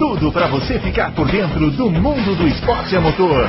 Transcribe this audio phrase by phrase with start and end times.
[0.00, 3.46] tudo para você ficar por dentro do mundo do esporte a motor.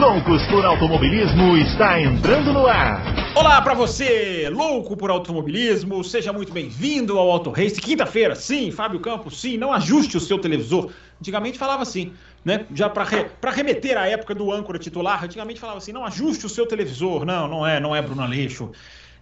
[0.00, 3.00] Loucos por Automobilismo está entrando no ar.
[3.36, 7.80] Olá para você, louco por automobilismo, seja muito bem-vindo ao Auto Race.
[7.80, 10.90] Quinta-feira, sim, Fábio Campos, sim, não ajuste o seu televisor.
[11.20, 12.12] Antigamente falava assim,
[12.44, 12.66] né?
[12.74, 16.48] Já para re, remeter à época do âncora titular, antigamente falava assim, não ajuste o
[16.48, 17.24] seu televisor.
[17.24, 18.72] Não, não é, não é Bruno Aleixo.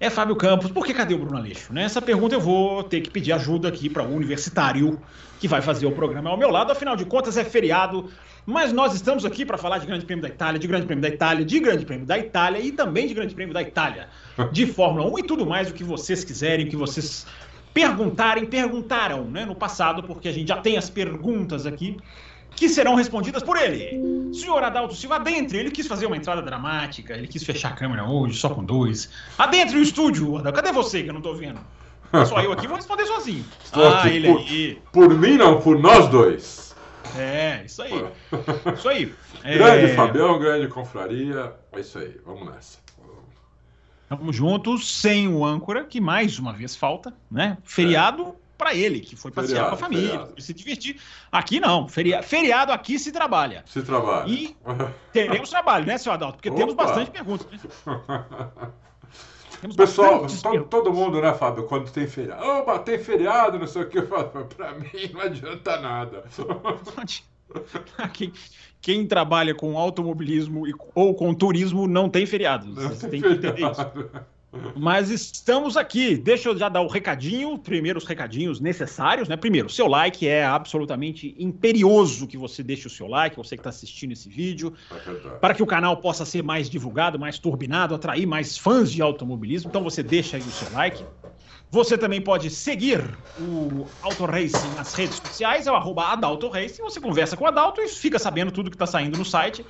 [0.03, 0.69] É Fábio Campos.
[0.69, 1.73] Por que cadê o Bruno Aleixo?
[1.73, 2.07] Nessa né?
[2.07, 5.01] pergunta eu vou ter que pedir ajuda aqui para o universitário
[5.39, 6.73] que vai fazer o programa ao meu lado.
[6.73, 8.11] Afinal de contas, é feriado.
[8.45, 11.09] Mas nós estamos aqui para falar de Grande Prêmio da Itália, de Grande Prêmio da
[11.09, 14.09] Itália, de Grande Prêmio da Itália e também de Grande Prêmio da Itália,
[14.51, 17.25] de Fórmula 1 e tudo mais o que vocês quiserem, o que vocês
[17.73, 21.97] perguntarem, perguntaram né, no passado, porque a gente já tem as perguntas aqui
[22.63, 24.33] que serão respondidas por ele.
[24.33, 25.59] Senhor Adalto Silva, adentre.
[25.59, 29.11] Ele quis fazer uma entrada dramática, ele quis fechar a câmera hoje, só com dois.
[29.37, 30.63] Adentre o estúdio, Adalto.
[30.63, 31.59] Cadê você que eu não tô vendo?
[32.25, 33.45] Só eu aqui vou responder sozinho.
[33.65, 34.83] Estou ah, ele por, aí.
[34.93, 36.73] Por mim, não, por nós dois.
[37.17, 38.07] É, isso aí.
[38.77, 39.13] Isso aí.
[39.43, 39.95] grande é...
[39.97, 41.53] Fabião, grande confraria.
[41.73, 42.79] É isso aí, vamos nessa.
[44.09, 47.59] Vamos juntos, sem o âncora, que mais uma vez falta, né?
[47.65, 48.37] Feriado.
[48.63, 50.41] Para ele, que foi passear feriado, com a família, feriado.
[50.41, 51.01] se divertir.
[51.33, 52.23] Aqui não, feria...
[52.23, 53.65] feriado aqui se trabalha.
[53.67, 54.29] Se trabalha.
[54.29, 54.57] E
[55.13, 56.37] teremos trabalho, né, seu Adalto?
[56.37, 56.59] Porque Opa.
[56.59, 57.47] temos bastante perguntas.
[57.51, 57.59] Né?
[59.61, 62.45] Temos Pessoal, todo, todo, mundo, né, Fábio, quando tem feriado.
[62.45, 63.99] Opa, tem feriado, não sei o que.
[63.99, 66.25] Eu falo, pra mim não adianta nada.
[68.13, 68.33] quem,
[68.81, 70.65] quem, trabalha com automobilismo
[70.97, 72.75] ou com turismo não tem feriado.
[73.09, 74.32] Que entender isso.
[74.77, 76.17] Mas estamos aqui.
[76.17, 79.37] Deixa eu já dar o recadinho, primeiro os recadinhos necessários, né?
[79.37, 83.71] Primeiro, seu like é absolutamente imperioso que você deixe o seu like, você que está
[83.71, 88.27] assistindo esse vídeo, é para que o canal possa ser mais divulgado, mais turbinado, atrair
[88.27, 89.69] mais fãs de automobilismo.
[89.69, 91.03] Então você deixa aí o seu like.
[91.73, 93.03] Você também pode seguir
[93.41, 96.83] o Auto Racing nas redes sociais, é o arroba Adalto Racing.
[96.83, 99.65] Você conversa com o Adalto e fica sabendo tudo que está saindo no site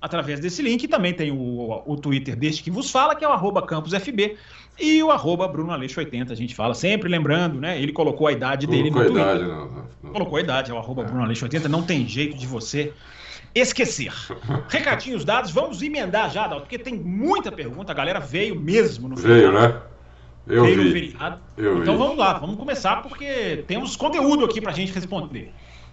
[0.00, 0.88] através desse link.
[0.88, 4.38] Também tem o, o Twitter deste que vos fala, que é o arroba CampusFB.
[4.80, 7.78] E o arroba Bruno Aleixo 80, a gente fala sempre lembrando, né?
[7.78, 9.36] Ele colocou a idade dele colocou no Twitter.
[9.36, 10.12] Idade, não, não, não.
[10.12, 12.94] Colocou a idade, é o arroba Bruno Aleixo 80, não tem jeito de você
[13.54, 14.14] esquecer.
[14.70, 19.16] Recadinhos dados, vamos emendar já, Adalto, porque tem muita pergunta, a galera veio mesmo no
[19.16, 19.91] Veio, né?
[20.46, 20.92] Eu vi.
[20.92, 21.40] feriado.
[21.56, 21.98] Eu então vi.
[21.98, 25.52] vamos lá, vamos começar porque temos conteúdo aqui para a gente responder.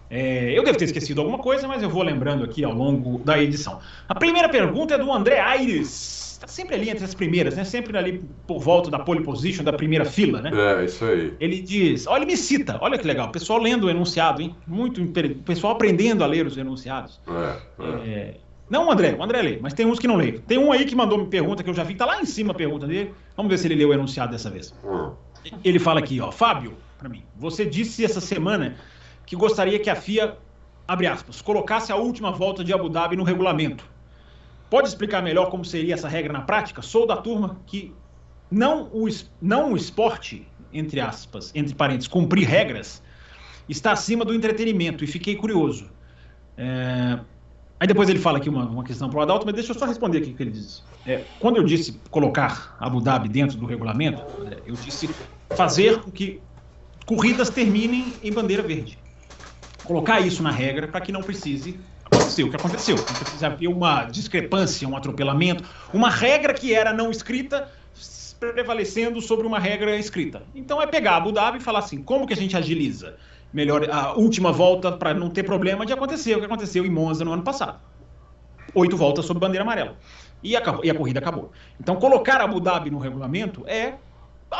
[0.09, 3.41] É, eu devo ter esquecido alguma coisa, mas eu vou lembrando aqui ao longo da
[3.41, 3.79] edição.
[4.07, 6.29] A primeira pergunta é do André Aires.
[6.39, 7.65] Está sempre ali entre as primeiras, né?
[7.65, 10.51] Sempre ali por volta da pole position, da primeira fila, né?
[10.53, 11.33] É, isso aí.
[11.39, 13.27] Ele diz: olha, me cita, olha que legal.
[13.27, 14.55] O pessoal lendo o enunciado, hein?
[14.65, 15.03] Muito.
[15.03, 17.19] O pessoal aprendendo a ler os enunciados.
[17.27, 18.09] É, é.
[18.09, 18.37] é
[18.69, 20.33] não o André, o André lê, mas tem uns que não lê.
[20.33, 22.51] Tem um aí que mandou me pergunta que eu já vi, tá lá em cima
[22.51, 23.13] a pergunta dele.
[23.35, 24.73] Vamos ver se ele leu o enunciado dessa vez.
[25.63, 28.75] Ele fala aqui, ó, Fábio, para mim, você disse essa semana
[29.25, 30.37] que gostaria que a FIA,
[30.87, 33.83] abre aspas, colocasse a última volta de Abu Dhabi no regulamento.
[34.69, 36.81] Pode explicar melhor como seria essa regra na prática?
[36.81, 37.93] Sou da turma que
[38.51, 39.07] não o,
[39.41, 43.01] não o esporte, entre aspas, entre parênteses, cumprir regras,
[43.67, 45.89] está acima do entretenimento e fiquei curioso.
[46.57, 47.19] É,
[47.79, 49.85] Aí depois ele fala aqui uma, uma questão para o Adalto, mas deixa eu só
[49.85, 50.83] responder aqui o que ele diz.
[51.07, 54.21] É, quando eu disse colocar Abu Dhabi dentro do regulamento,
[54.65, 55.09] eu disse
[55.51, 56.41] fazer com que
[57.05, 58.99] corridas terminem em bandeira verde.
[59.85, 62.97] Colocar isso na regra para que não precise acontecer o que aconteceu.
[62.97, 65.63] Não precisa haver uma discrepância, um atropelamento,
[65.93, 67.71] uma regra que era não escrita
[68.39, 70.43] prevalecendo sobre uma regra escrita.
[70.55, 73.17] Então é pegar Abu Dhabi e falar assim, como que a gente agiliza?
[73.53, 77.25] Melhor a última volta para não ter problema de acontecer o que aconteceu em Monza
[77.25, 77.79] no ano passado.
[78.75, 79.97] Oito voltas sob bandeira amarela.
[80.41, 81.51] E, acabou, e a corrida acabou.
[81.79, 83.95] Então, colocar Abu Dhabi no regulamento é,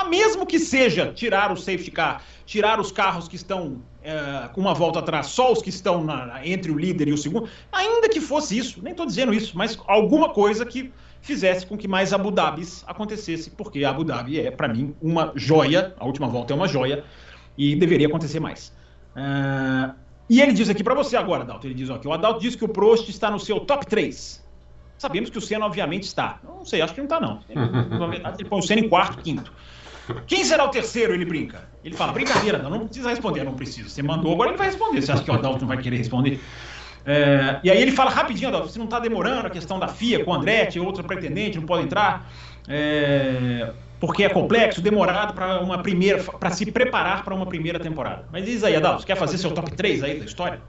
[0.07, 4.73] mesmo que seja tirar o safety car, tirar os carros que estão é, com uma
[4.73, 8.19] volta atrás, só os que estão na, entre o líder e o segundo, ainda que
[8.19, 10.91] fosse isso, nem estou dizendo isso, mas alguma coisa que
[11.21, 15.93] fizesse com que mais Abu Dhabis acontecesse, porque Abu Dhabi é, para mim, uma joia,
[15.99, 17.03] a última volta é uma joia,
[17.57, 18.71] e deveria acontecer mais.
[19.19, 19.93] Uh,
[20.29, 22.55] e ele diz aqui para você agora, Adalto, ele diz ó, que o Adalto diz
[22.55, 24.47] que o Prost está no seu top 3.
[24.97, 26.39] Sabemos que o Senna, obviamente, está.
[26.43, 27.39] Não sei, acho que não está, não.
[27.97, 29.51] Na verdade, ele põe o Senna em quarto, quinto.
[30.27, 31.13] Quem será o terceiro?
[31.13, 31.67] Ele brinca.
[31.83, 33.43] Ele fala, brincadeira, não, não precisa responder.
[33.43, 33.89] Não precisa.
[33.89, 35.01] Você mandou, agora ele vai responder.
[35.01, 36.39] Você acha que o Adalto não vai querer responder?
[37.05, 40.23] É, e aí ele fala rapidinho, Adalto, você não está demorando a questão da FIA
[40.23, 42.29] com o Andretti, outra pretendente, não pode entrar.
[42.67, 48.25] É, porque é complexo, demorado para uma primeira, para se preparar para uma primeira temporada.
[48.31, 50.61] Mas diz aí, Adalto, quer fazer seu top 3 aí da história?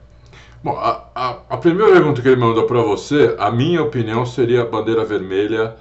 [0.63, 4.65] Bom, a, a, a primeira pergunta que ele mandou para você, a minha opinião seria
[4.65, 5.75] bandeira vermelha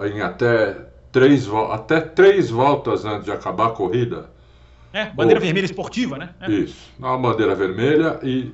[0.00, 0.76] em até
[1.10, 4.30] três, até três voltas antes de acabar a corrida.
[4.92, 6.30] É, bandeira Ou, vermelha esportiva, né?
[6.40, 6.50] É.
[6.50, 8.52] Isso, uma bandeira vermelha e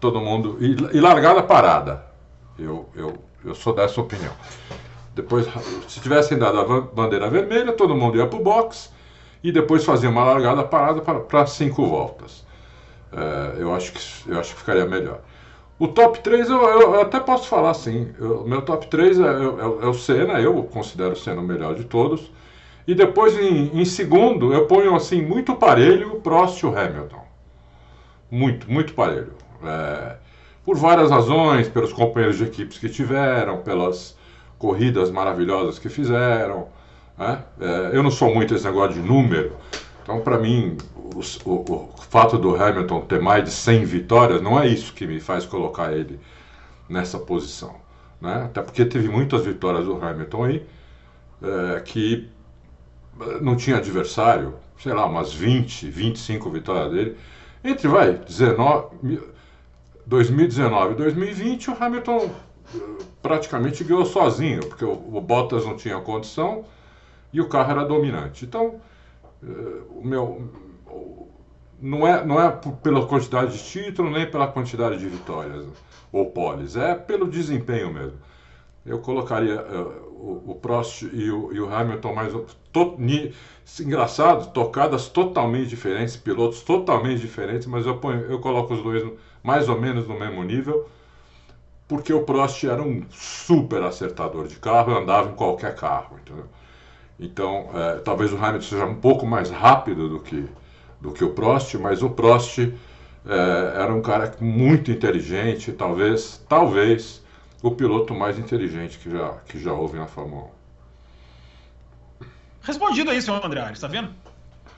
[0.00, 0.56] todo mundo.
[0.60, 2.04] E, e largada parada.
[2.58, 4.32] Eu, eu, eu sou dessa opinião.
[5.14, 5.46] Depois,
[5.88, 8.92] se tivessem dado a bandeira vermelha, todo mundo ia para o box
[9.42, 12.44] e depois fazia uma largada parada para cinco voltas.
[13.12, 15.20] É, eu, acho que, eu acho que ficaria melhor.
[15.78, 18.12] O top 3 eu, eu, eu até posso falar assim.
[18.18, 21.74] O meu top 3 é, é, é, o Senna, eu considero o Senna o melhor
[21.74, 22.32] de todos.
[22.86, 27.24] E depois, em, em segundo, eu ponho assim muito parelho Prost e o Hamilton.
[28.30, 29.32] Muito, muito parelho.
[29.64, 30.16] É,
[30.64, 34.16] por várias razões, pelos companheiros de equipes que tiveram, pelas
[34.64, 36.68] corridas maravilhosas que fizeram.
[37.18, 37.44] Né?
[37.60, 39.52] É, eu não sou muito esse negócio de número,
[40.02, 44.58] então para mim o, o, o, fato do Hamilton ter mais de 100 vitórias não
[44.58, 46.18] é isso que me faz colocar ele
[46.88, 47.74] nessa posição.
[48.22, 48.44] Né?
[48.46, 50.66] Até porque teve muitas vitórias do Hamilton aí
[51.42, 52.26] é, que
[53.42, 57.16] não tinha adversário, sei lá, umas 20, 25 vitórias dele.
[57.62, 59.20] Entre, vai, 19,
[60.06, 62.30] 2019 e 2020, o Hamilton
[63.22, 66.64] praticamente ganhou sozinho, porque o, o Bottas não tinha condição
[67.32, 68.44] e o carro era dominante.
[68.44, 68.80] Então,
[69.42, 70.50] eh, o meu
[71.80, 72.50] não é, não é
[72.82, 75.66] pela quantidade de título nem pela quantidade de vitórias
[76.12, 78.18] ou poles, é pelo desempenho mesmo.
[78.86, 82.32] Eu colocaria uh, o, o, Prost e o, e o Hamilton mais
[82.72, 83.34] to, ni,
[83.80, 89.04] engraçado, tocadas totalmente diferentes, pilotos totalmente diferentes, mas eu, ponho, eu coloco os dois
[89.42, 90.88] mais ou menos no mesmo nível,
[91.86, 96.46] porque o Prost era um super acertador de carro, andava em qualquer carro, entendeu?
[97.18, 100.48] Então, é, talvez o Hamilton seja um pouco mais rápido do que,
[101.00, 102.72] do que o Prost, mas o Prost é,
[103.76, 107.22] era um cara muito inteligente, talvez, talvez
[107.62, 110.50] o piloto mais inteligente que já, que já houve na Fórmula
[112.20, 112.26] 1.
[112.62, 114.10] Respondido aí, senhor André está vendo?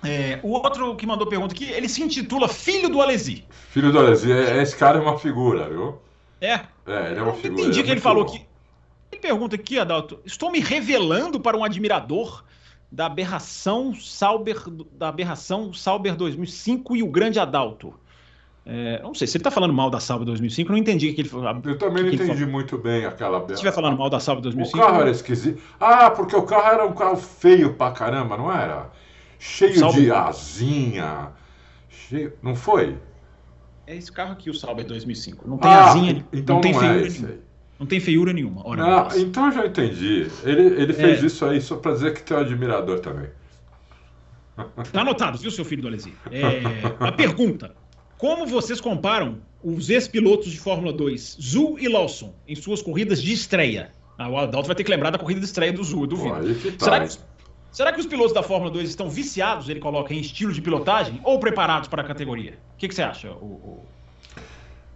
[0.05, 3.45] É, o outro que mandou pergunta aqui, ele se intitula Filho do Alesi.
[3.71, 6.01] Filho do Alesi, é, esse cara é uma figura, viu?
[6.41, 6.61] É.
[6.87, 7.63] É, ele é uma figura.
[7.63, 8.33] Entendi é que ele falou bom.
[8.33, 8.47] que
[9.13, 12.45] ele pergunta aqui, Adalto, estou me revelando para um admirador
[12.91, 14.63] da aberração Sauber,
[14.93, 17.95] da aberração Sauber 2005 e o grande Adalto.
[18.69, 21.15] É, não sei, se ele está falando mal da Sauber 2005, eu não entendi o
[21.15, 21.47] que ele falou.
[21.65, 23.47] Eu também não entendi muito bem aquela.
[23.47, 24.77] Se estiver falando mal da Sauber 2005.
[24.77, 25.63] O carro era esquisito.
[25.79, 28.91] Ah, porque o carro era um carro feio pra caramba, não era?
[29.39, 30.01] Cheio Sauber...
[30.01, 31.29] de asinha.
[31.89, 32.33] Cheio...
[32.43, 32.99] Não foi?
[33.87, 35.49] É esse carro aqui, o Sauber 2005.
[35.49, 37.39] Não tem ah, asinha, então não tem não é esse aí.
[37.79, 38.67] Não tem feiura nenhuma.
[38.67, 40.27] Ora, então eu já entendi.
[40.43, 41.27] Ele, ele fez é.
[41.27, 43.29] isso aí só para dizer que tem um admirador também.
[44.91, 46.15] Tá anotado, viu, seu filho do Alesi?
[46.31, 46.63] É,
[46.99, 47.75] a pergunta:
[48.17, 53.35] Como vocês comparam os ex-pilotos de Fórmula 2, Zul e Lawson, em suas corridas de
[53.35, 53.91] estreia?
[54.19, 56.37] Ah, o Adalto vai ter que lembrar da corrida de estreia do Zul, duvido.
[56.37, 57.19] Pô, tá, será, que,
[57.77, 61.21] será que os pilotos da Fórmula 2 estão viciados, ele coloca, em estilo de pilotagem
[61.23, 62.59] ou preparados para a categoria?
[62.75, 63.85] O que, que você acha, o.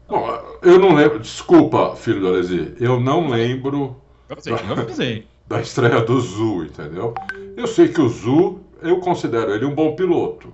[0.09, 0.27] Bom,
[0.63, 1.21] eu não lembro.
[1.21, 2.75] Desculpa, filho do Alesi.
[2.81, 4.01] Eu não lembro.
[4.31, 5.27] Eu sei, eu sei.
[5.47, 7.13] Da estreia do Zu, entendeu?
[7.57, 10.53] Eu sei que o Zu, eu considero ele um bom piloto.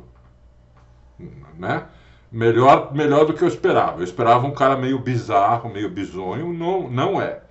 [1.58, 1.86] Né?
[2.32, 4.00] Melhor, melhor do que eu esperava.
[4.00, 6.50] Eu esperava um cara meio bizarro, meio bizonho.
[6.50, 7.42] Não, não é.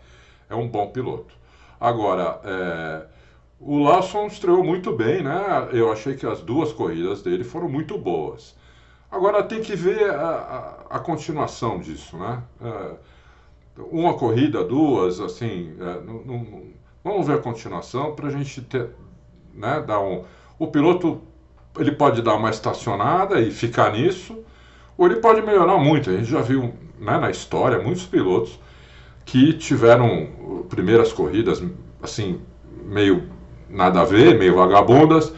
[0.50, 1.36] É um bom piloto.
[1.80, 3.06] Agora, é,
[3.60, 5.70] o Lawson estreou muito bem, né?
[5.72, 8.56] Eu achei que as duas corridas dele foram muito boas.
[9.10, 12.44] Agora tem que ver a, a, a continuação disso, né?
[12.62, 12.92] É,
[13.78, 16.64] uma corrida, duas, assim, é, não, não,
[17.04, 18.90] vamos ver a continuação para a gente ter,
[19.54, 20.24] né, dar um...
[20.58, 21.22] O piloto,
[21.78, 24.44] ele pode dar uma estacionada e ficar nisso,
[24.98, 26.10] ou ele pode melhorar muito.
[26.10, 28.60] A gente já viu né, na história muitos pilotos
[29.26, 31.62] que tiveram primeiras corridas,
[32.02, 32.42] assim,
[32.86, 33.30] meio
[33.70, 35.34] nada a ver, meio vagabundas,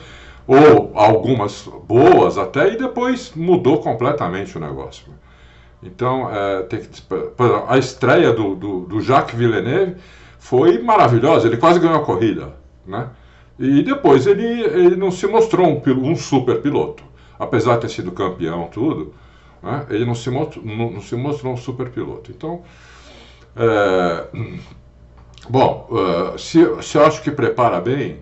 [0.47, 5.11] ou algumas boas até, e depois mudou completamente o negócio.
[5.83, 6.89] Então, é, tem que,
[7.67, 9.97] a estreia do, do, do, Jacques Villeneuve
[10.39, 12.53] foi maravilhosa, ele quase ganhou a corrida.
[12.85, 13.09] Né?
[13.59, 17.03] E depois ele, ele não se mostrou um, um super piloto.
[17.37, 19.13] Apesar de ter sido campeão, tudo,
[19.61, 19.85] né?
[19.89, 22.31] ele não se, mostrou, não, não, se mostrou um super piloto.
[22.31, 22.63] Então,
[23.55, 24.25] é,
[25.49, 28.21] bom, uh, se, se eu acho que prepara bem,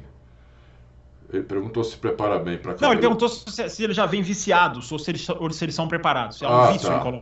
[1.31, 4.79] ele perguntou se prepara bem para Não, ele perguntou se, se ele já vem viciado,
[4.91, 6.37] ou se eles, ou se eles são preparados.
[6.37, 7.21] Se é um ah, vício tá.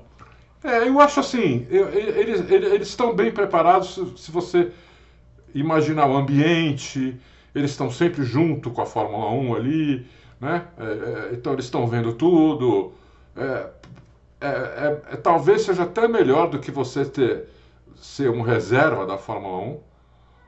[0.63, 4.71] É, eu acho assim, eu, eles, eles, eles, estão bem preparados se, se, você
[5.53, 7.19] imaginar o ambiente,
[7.53, 10.07] eles estão sempre junto com a Fórmula 1 ali,
[10.39, 10.65] né?
[10.77, 12.93] É, é, então eles estão vendo tudo.
[13.35, 13.67] É,
[14.39, 17.45] é, é, talvez seja até melhor do que você ter,
[17.95, 19.79] ser um reserva da Fórmula 1,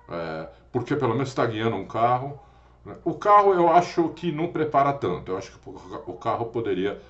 [0.10, 2.40] é, porque pelo menos está guiando um carro.
[2.86, 2.96] Né?
[3.04, 5.32] O carro eu acho que não prepara tanto.
[5.32, 7.02] Eu acho que o carro poderia,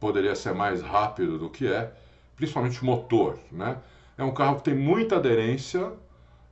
[0.00, 1.92] poderia ser mais rápido do que é,
[2.36, 3.38] principalmente o motor.
[3.50, 3.76] Né?
[4.16, 5.92] É um carro que tem muita aderência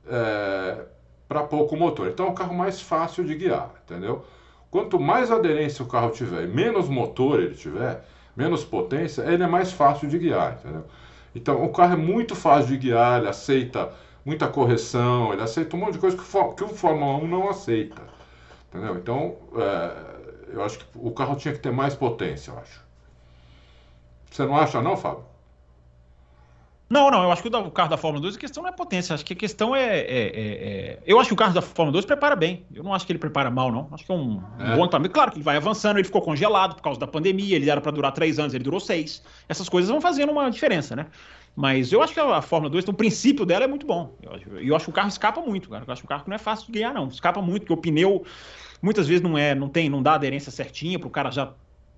[0.07, 0.85] é,
[1.27, 2.07] para pouco motor.
[2.07, 4.25] Então é um carro mais fácil de guiar, entendeu?
[4.69, 9.71] Quanto mais aderência o carro tiver menos motor ele tiver, menos potência, ele é mais
[9.71, 10.85] fácil de guiar, entendeu?
[11.33, 13.93] Então, o carro é muito fácil de guiar, ele aceita
[14.25, 18.01] muita correção, ele aceita um monte de coisa que, que o Fórmula 1 não aceita,
[18.69, 18.95] entendeu?
[18.95, 22.81] Então, é, eu acho que o carro tinha que ter mais potência, eu acho.
[24.29, 25.25] Você não acha não, Fábio?
[26.91, 29.13] Não, não, eu acho que o carro da Fórmula 2 a questão não é potência,
[29.13, 31.93] acho que a questão é, é, é, é, Eu acho que o carro da Fórmula
[31.93, 32.65] 2 prepara bem.
[32.73, 33.87] Eu não acho que ele prepara mal, não.
[33.93, 34.73] Acho que é um, é.
[34.73, 35.13] um bom equipamento.
[35.13, 37.93] Claro que ele vai avançando, ele ficou congelado por causa da pandemia, ele era para
[37.93, 39.23] durar três anos, ele durou seis.
[39.47, 41.05] Essas coisas vão fazendo uma diferença, né?
[41.55, 44.15] Mas eu acho que a Fórmula 2, então, o princípio dela é muito bom.
[44.21, 45.83] Eu acho, eu acho que o carro escapa muito, cara.
[45.85, 47.07] Eu acho que o carro não é fácil de ganhar, não.
[47.07, 48.23] Escapa muito, porque o pneu
[48.81, 51.53] muitas vezes não é, não tem, não dá aderência certinha para o cara já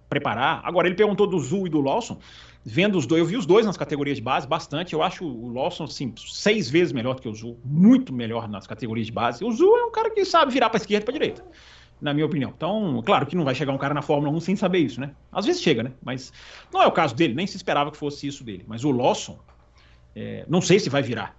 [0.10, 0.62] preparar.
[0.64, 2.20] Agora, ele perguntou do Zul e do Lawson.
[2.66, 4.94] Vendo os dois, eu vi os dois nas categorias de base bastante.
[4.94, 7.60] Eu acho o Lawson, assim, seis vezes melhor do que o Zul.
[7.64, 9.44] Muito melhor nas categorias de base.
[9.44, 11.46] O Zul é um cara que sabe virar para esquerda e para direita,
[12.04, 12.54] na minha opinião.
[12.56, 15.12] Então, claro que não vai chegar um cara na Fórmula 1 sem saber isso, né?
[15.32, 15.94] Às vezes chega, né?
[16.04, 16.34] Mas
[16.72, 18.66] não é o caso dele, nem se esperava que fosse isso dele.
[18.68, 19.40] Mas o Lawson,
[20.14, 21.36] é, não sei se vai virar.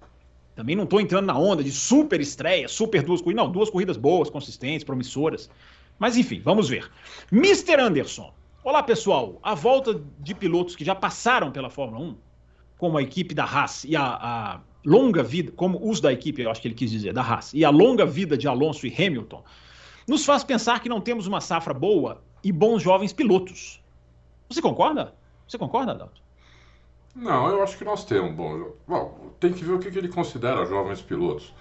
[0.56, 3.44] Também não estou entrando na onda de super estreia, super duas corridas.
[3.44, 5.50] Não, duas corridas boas, consistentes, promissoras.
[5.98, 6.90] Mas enfim, vamos ver.
[7.30, 7.78] Mr.
[7.78, 8.32] Anderson.
[8.64, 9.38] Olá, pessoal.
[9.42, 12.16] A volta de pilotos que já passaram pela Fórmula 1,
[12.78, 16.50] como a equipe da Haas e a, a longa vida, como os da equipe, eu
[16.50, 19.44] acho que ele quis dizer, da Haas, e a longa vida de Alonso e Hamilton,
[20.06, 23.82] nos faz pensar que não temos uma safra boa e bons jovens pilotos.
[24.48, 25.14] Você concorda?
[25.48, 26.22] Você concorda, Adalto?
[27.14, 28.72] Não, eu acho que nós temos bom.
[28.86, 31.52] Bom, tem que ver o que ele considera jovens pilotos.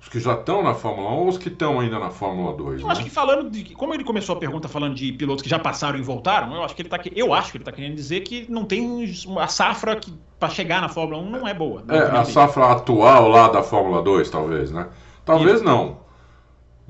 [0.00, 2.80] Os que já estão na Fórmula 1 ou os que estão ainda na Fórmula 2?
[2.80, 2.92] Eu né?
[2.92, 3.72] acho que falando de.
[3.74, 6.74] Como ele começou a pergunta falando de pilotos que já passaram e voltaram, eu acho
[6.74, 9.04] que ele está eu acho que ele está querendo dizer que não tem
[9.38, 11.84] a safra que para chegar na Fórmula 1 não é boa.
[11.88, 14.88] É, a safra atual lá da Fórmula 2, talvez, né?
[15.24, 15.64] Talvez Isso.
[15.64, 16.01] não.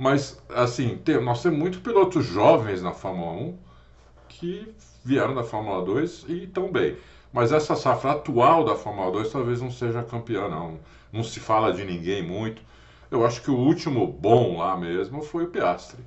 [0.02, 3.58] Mas, assim, tem, nós temos muitos pilotos jovens na Fórmula 1
[4.28, 6.96] que vieram da Fórmula 2 e estão bem.
[7.32, 10.80] Mas essa safra atual da Fórmula 2 talvez não seja campeã, não.
[11.12, 12.60] Não se fala de ninguém muito.
[13.12, 16.04] Eu acho que o último bom lá mesmo foi o Piastri.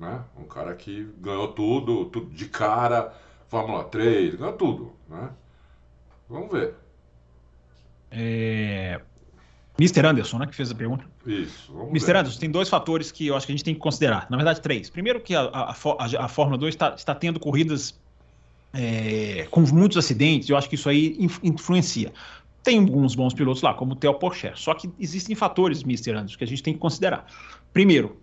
[0.00, 0.24] Né?
[0.38, 3.12] Um cara que ganhou tudo, tudo de cara,
[3.48, 4.92] Fórmula 3, ganhou tudo.
[5.10, 5.28] Né?
[6.26, 6.74] Vamos ver.
[8.10, 8.98] É...
[9.78, 10.06] Mr.
[10.06, 11.04] Anderson, né, que fez a pergunta.
[11.26, 11.72] Isso.
[11.90, 12.06] Mr.
[12.06, 12.16] Ver.
[12.16, 14.26] Anderson, tem dois fatores que eu acho que a gente tem que considerar.
[14.30, 14.88] Na verdade, três.
[14.88, 17.98] Primeiro, que a, a, a, a Fórmula 2 está, está tendo corridas
[18.72, 22.12] é, com muitos acidentes, eu acho que isso aí influencia.
[22.62, 24.52] Tem alguns bons pilotos lá, como o Theo Porcher.
[24.56, 26.12] Só que existem fatores, Mr.
[26.12, 27.26] Anderson, que a gente tem que considerar.
[27.72, 28.16] Primeiro,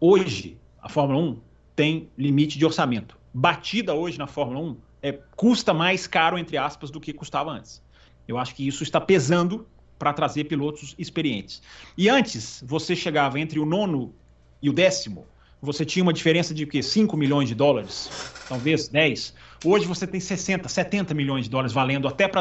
[0.00, 1.40] hoje a Fórmula 1
[1.76, 3.18] tem limite de orçamento.
[3.32, 7.82] Batida hoje na Fórmula 1 é, custa mais caro, entre aspas, do que custava antes.
[8.26, 9.66] Eu acho que isso está pesando
[10.00, 11.60] para trazer pilotos experientes.
[11.96, 14.14] E antes, você chegava entre o nono
[14.62, 15.26] e o décimo,
[15.60, 16.82] você tinha uma diferença de quê?
[16.82, 18.10] 5 milhões de dólares,
[18.48, 19.34] talvez 10.
[19.62, 22.40] Hoje você tem 60, 70 milhões de dólares valendo até para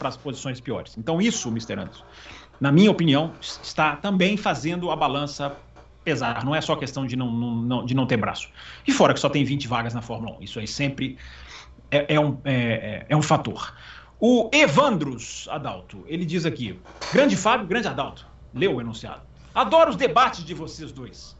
[0.00, 0.98] as posições piores.
[0.98, 1.74] Então, isso, Mr.
[1.74, 2.04] Anderson,
[2.60, 5.56] na minha opinião, está também fazendo a balança
[6.02, 6.44] pesar.
[6.44, 8.48] Não é só questão de não, não, de não ter braço.
[8.84, 10.42] E fora que só tem 20 vagas na Fórmula 1.
[10.42, 11.16] Isso aí sempre
[11.92, 13.72] é, é um, é, é, é um fator.
[14.20, 16.78] O Evandros Adalto, ele diz aqui:
[17.12, 18.26] Grande Fábio, grande Adalto.
[18.52, 19.22] Leu o enunciado.
[19.54, 21.36] Adoro os debates de vocês dois.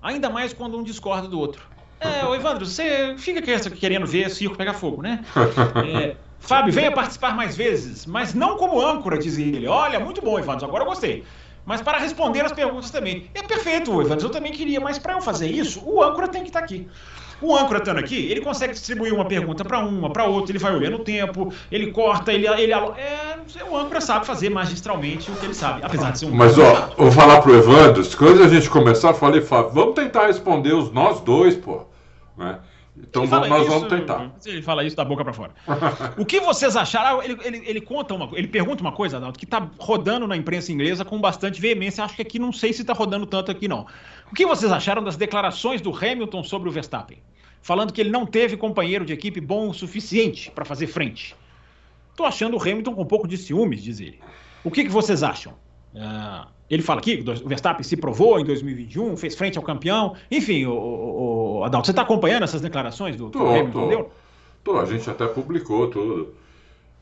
[0.00, 1.62] Ainda mais quando um discorda do outro.
[2.00, 5.24] É, ô Evandro, você fica querendo ver circo pegar fogo, né?
[5.86, 9.66] É, Fábio, venha participar mais vezes, mas não como âncora, diz ele.
[9.66, 11.24] Olha, muito bom, Evandro, agora eu gostei.
[11.64, 13.30] Mas para responder as perguntas também.
[13.34, 16.48] É perfeito, Evandro, eu também queria, mas para eu fazer isso, o âncora tem que
[16.48, 16.86] estar tá aqui.
[17.44, 20.74] O âncora estando aqui, ele consegue distribuir uma pergunta para uma, para outra, ele vai
[20.74, 22.46] olhando o tempo, ele corta, ele.
[22.46, 26.34] ele é, o âncora sabe fazer magistralmente o que ele sabe, apesar de ser um.
[26.34, 30.28] Mas, ó, vou falar pro Evandro, quando a gente começar, eu falei, Fábio, vamos tentar
[30.28, 31.82] responder os nós dois, pô.
[32.34, 32.58] Né?
[32.96, 34.30] Então vamos, nós isso, vamos tentar.
[34.46, 35.52] Ele fala isso da boca para fora.
[36.16, 37.22] o que vocês acharam?
[37.22, 40.72] Ele, ele, ele conta uma ele pergunta uma coisa, Adalto, que está rodando na imprensa
[40.72, 42.04] inglesa com bastante veemência.
[42.04, 43.86] Acho que aqui não sei se está rodando tanto aqui, não.
[44.30, 47.18] O que vocês acharam das declarações do Hamilton sobre o Verstappen?
[47.64, 51.34] Falando que ele não teve companheiro de equipe bom o suficiente para fazer frente.
[52.14, 54.20] Tô achando o Hamilton com um pouco de ciúmes, diz ele.
[54.62, 55.54] O que, que vocês acham?
[55.94, 60.14] Uh, ele fala aqui que o Verstappen se provou em 2021, fez frente ao campeão.
[60.30, 63.88] Enfim, o, o, o Adalto, você está acompanhando essas declarações do, tô, Hamilton?
[63.88, 64.10] Tô.
[64.62, 66.34] Tô, a gente até publicou tudo.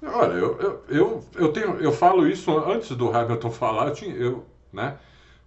[0.00, 4.14] Olha, eu, eu, eu, eu, tenho, eu falo isso antes do Hamilton falar, eu, tinha,
[4.14, 4.96] eu né?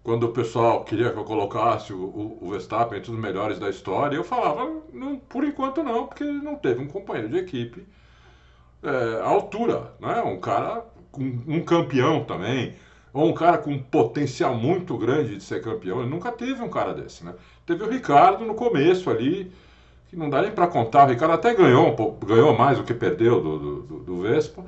[0.06, 3.72] Quando o pessoal queria que eu colocasse o, o, o Verstappen entre os melhores da
[3.72, 7.84] história, eu falava, não, por enquanto não, porque não teve um companheiro de equipe
[8.84, 10.22] é, à altura, né?
[10.22, 10.86] Um cara,
[11.18, 12.76] um campeão também,
[13.12, 16.02] ou um cara com um potencial muito grande de ser campeão.
[16.02, 17.34] Ele nunca teve um cara desse, né?
[17.66, 19.52] Teve o Ricardo no começo ali,
[20.08, 21.08] que não dá nem para contar.
[21.08, 24.64] O Ricardo até ganhou ganhou mais do que perdeu do, do, do Vespa.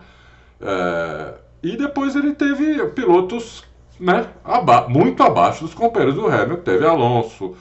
[0.59, 3.66] É, e depois ele teve pilotos
[3.99, 6.63] né, aba muito abaixo dos companheiros do Hamilton.
[6.63, 7.55] Teve Alonso,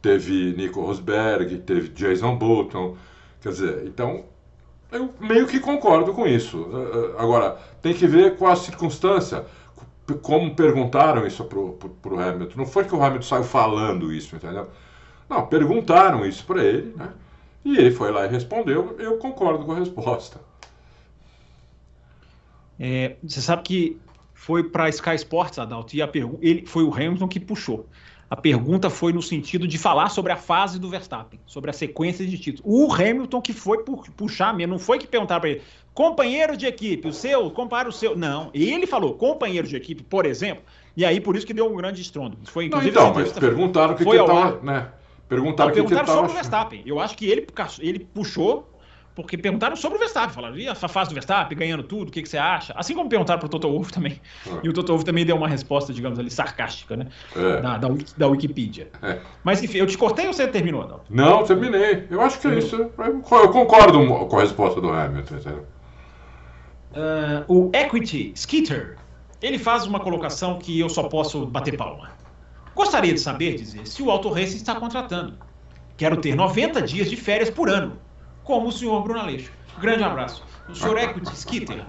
[0.00, 2.96] teve Nico Rosberg, teve Jason Button.
[3.40, 4.24] Quer dizer, então
[4.90, 6.68] eu meio que concordo com isso.
[6.72, 9.44] É, é, agora, tem que ver qual a circunstância.
[10.20, 12.54] Como perguntaram isso pro, pro, pro Hamilton.
[12.56, 14.68] Não foi que o Hamilton saiu falando isso, entendeu?
[15.28, 17.08] Não, perguntaram isso para ele, né?
[17.64, 18.96] E ele foi lá e respondeu.
[18.98, 20.40] Eu concordo com a resposta.
[22.78, 24.00] É, você sabe que
[24.42, 27.86] foi para Sky Sports, Adalto, e a ele foi o Hamilton que puxou.
[28.28, 32.26] A pergunta foi no sentido de falar sobre a fase do Verstappen, sobre a sequência
[32.26, 32.62] de títulos.
[32.64, 33.84] O Hamilton que foi
[34.16, 35.62] puxar mesmo, não foi que perguntar para ele,
[35.94, 38.16] companheiro de equipe, o seu, compara o seu.
[38.16, 40.64] Não, ele falou, companheiro de equipe, por exemplo,
[40.96, 42.36] e aí por isso que deu um grande estrondo.
[42.42, 44.60] Foi, inclusive, não, então, mas perguntaram o que, que ele estava.
[44.60, 44.88] Né?
[45.28, 46.82] Perguntaram, não, perguntaram que sobre o Verstappen.
[46.84, 47.46] Eu acho que ele,
[47.78, 48.68] ele puxou,
[49.14, 50.30] porque perguntaram sobre o Verstappen.
[50.30, 52.72] Falaram, e a fase do Verstappen, ganhando tudo, o que, que você acha?
[52.76, 54.20] Assim como perguntaram para o Toto Wolff também.
[54.46, 54.60] É.
[54.62, 57.08] E o Toto Wolff também deu uma resposta, digamos ali, sarcástica, né?
[57.36, 57.60] É.
[57.60, 58.88] Da, da, da, Wikipedia.
[59.02, 59.18] É.
[59.44, 61.04] Mas enfim, eu te cortei ou você terminou, Adalto?
[61.10, 62.06] Não, terminei.
[62.10, 62.76] Eu acho que é isso.
[62.76, 65.36] Eu concordo com a resposta do Hamilton.
[66.94, 68.96] Uh, o Equity Skeeter,
[69.40, 72.10] ele faz uma colocação que eu só posso bater palma.
[72.74, 75.34] Gostaria de saber, dizer, se o Auto Racing está contratando.
[75.96, 77.98] Quero ter 90 dias de férias por ano,
[78.44, 79.52] como o senhor Bruno Aleixo.
[79.78, 80.44] Grande abraço.
[80.68, 81.84] O senhor Equity Skitter,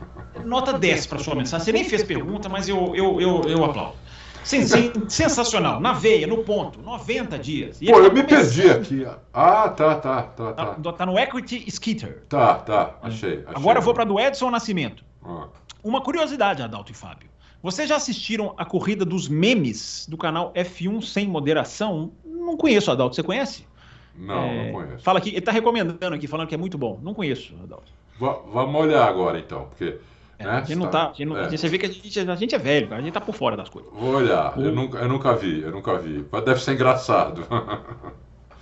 [0.46, 1.66] nota 10 para sua mensagem.
[1.66, 3.96] Você nem fez pergunta, mas eu, eu, eu, eu aplaudo.
[4.44, 5.80] Sim, sim, sensacional.
[5.80, 6.82] Na veia, no ponto.
[6.82, 7.82] 90 dias.
[7.82, 9.08] E Pô, eu tá me perdi aqui.
[9.34, 10.54] Ah, tá, tá, tá.
[10.54, 12.24] Tá, tá, tá no Equity Skitter.
[12.28, 12.96] Tá, tá.
[13.02, 13.44] Achei.
[13.46, 13.56] achei.
[13.56, 15.06] Agora eu vou para do Edson Nascimento.
[15.24, 15.48] Ah.
[15.82, 17.30] Uma curiosidade, Adalto e Fábio.
[17.62, 22.12] Vocês já assistiram a corrida dos memes do canal F1 Sem Moderação?
[22.26, 23.16] Não conheço, Adalto.
[23.16, 23.66] Você conhece?
[24.16, 24.66] Não, é...
[24.66, 25.04] não conheço.
[25.04, 27.00] Fala aqui, ele está recomendando aqui, falando que é muito bom.
[27.02, 27.92] Não conheço, Adalto.
[28.20, 29.98] V vamos olhar agora, então, porque.
[30.38, 31.10] É, né, a gente não tá.
[31.10, 31.50] A gente não, é.
[31.50, 33.70] Você vê que a gente, a gente é velho, a gente tá por fora das
[33.70, 33.92] coisas.
[33.94, 34.62] Vou olhar, o...
[34.62, 36.26] eu, nunca, eu nunca vi, eu nunca vi.
[36.32, 37.46] Mas deve ser engraçado.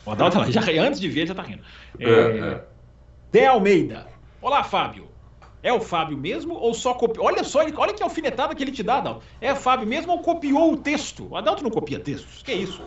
[0.04, 1.62] O Adalto, já, antes de ver, já tá rindo.
[2.00, 2.64] É, é, é.
[3.32, 4.08] De Almeida.
[4.42, 5.11] Olá, Fábio.
[5.64, 7.28] É o Fábio mesmo ou só copiou?
[7.28, 9.24] Olha só, ele, olha que alfinetada que ele te dá, Adalto.
[9.40, 11.28] É o Fábio mesmo ou copiou o texto?
[11.30, 12.42] O Adalto não copia textos.
[12.42, 12.82] Que isso?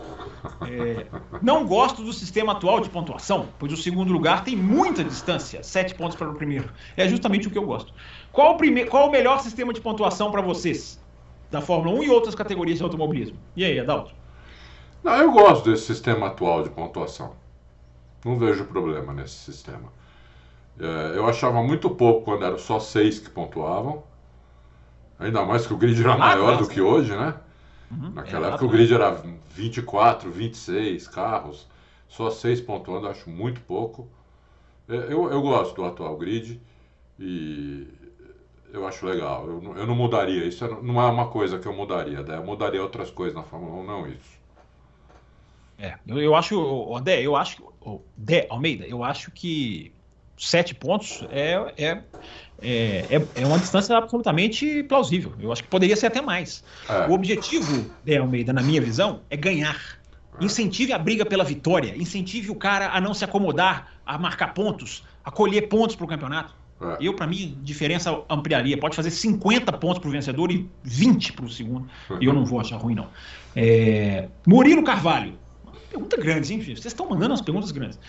[0.68, 1.06] É,
[1.40, 5.94] não gosto do sistema atual de pontuação, pois o segundo lugar tem muita distância, sete
[5.94, 6.68] pontos para o primeiro.
[6.96, 7.92] É justamente o que eu gosto.
[8.32, 8.86] Qual o, prime...
[8.86, 11.00] Qual o melhor sistema de pontuação para vocês?
[11.50, 13.38] Da Fórmula 1 e outras categorias de automobilismo.
[13.54, 14.12] E aí, Adalto?
[15.04, 17.36] Não, eu gosto desse sistema atual de pontuação.
[18.24, 19.92] Não vejo problema nesse sistema.
[20.78, 24.02] É, eu achava muito pouco quando eram só seis que pontuavam.
[25.18, 27.34] Ainda mais que o grid era maior do que hoje, né?
[27.90, 29.22] Uhum, Naquela época o grid era
[29.54, 31.68] 24, 26 carros,
[32.08, 34.08] só seis pontuando, acho muito pouco.
[34.88, 36.60] É, eu, eu gosto do atual grid
[37.18, 37.86] e
[38.72, 39.46] eu acho legal.
[39.46, 42.36] Eu, eu não mudaria, isso não é uma coisa que eu mudaria, né?
[42.36, 44.44] eu mudaria outras coisas na Fórmula 1, não isso.
[45.78, 47.62] É, eu, eu acho, Odé, eu acho,
[48.16, 49.92] Dé Almeida, eu acho que
[50.36, 52.02] sete pontos é, é,
[52.62, 55.32] é, é, uma distância absolutamente plausível.
[55.40, 56.64] Eu acho que poderia ser até mais.
[56.88, 57.06] É.
[57.08, 59.98] O objetivo de Almeida, na minha visão, é ganhar.
[60.40, 65.04] Incentive a briga pela vitória, incentive o cara a não se acomodar, a marcar pontos,
[65.24, 66.54] a colher pontos para o campeonato.
[66.80, 66.96] É.
[67.00, 68.76] Eu, para mim, diferença ampliaria.
[68.76, 71.88] Pode fazer 50 pontos para o vencedor e 20 para o segundo.
[72.20, 73.08] E eu não vou achar ruim, não.
[73.54, 74.28] É...
[74.46, 75.38] Murilo Carvalho.
[75.94, 78.00] Pergunta grande, hein, Vocês estão mandando umas perguntas grandes.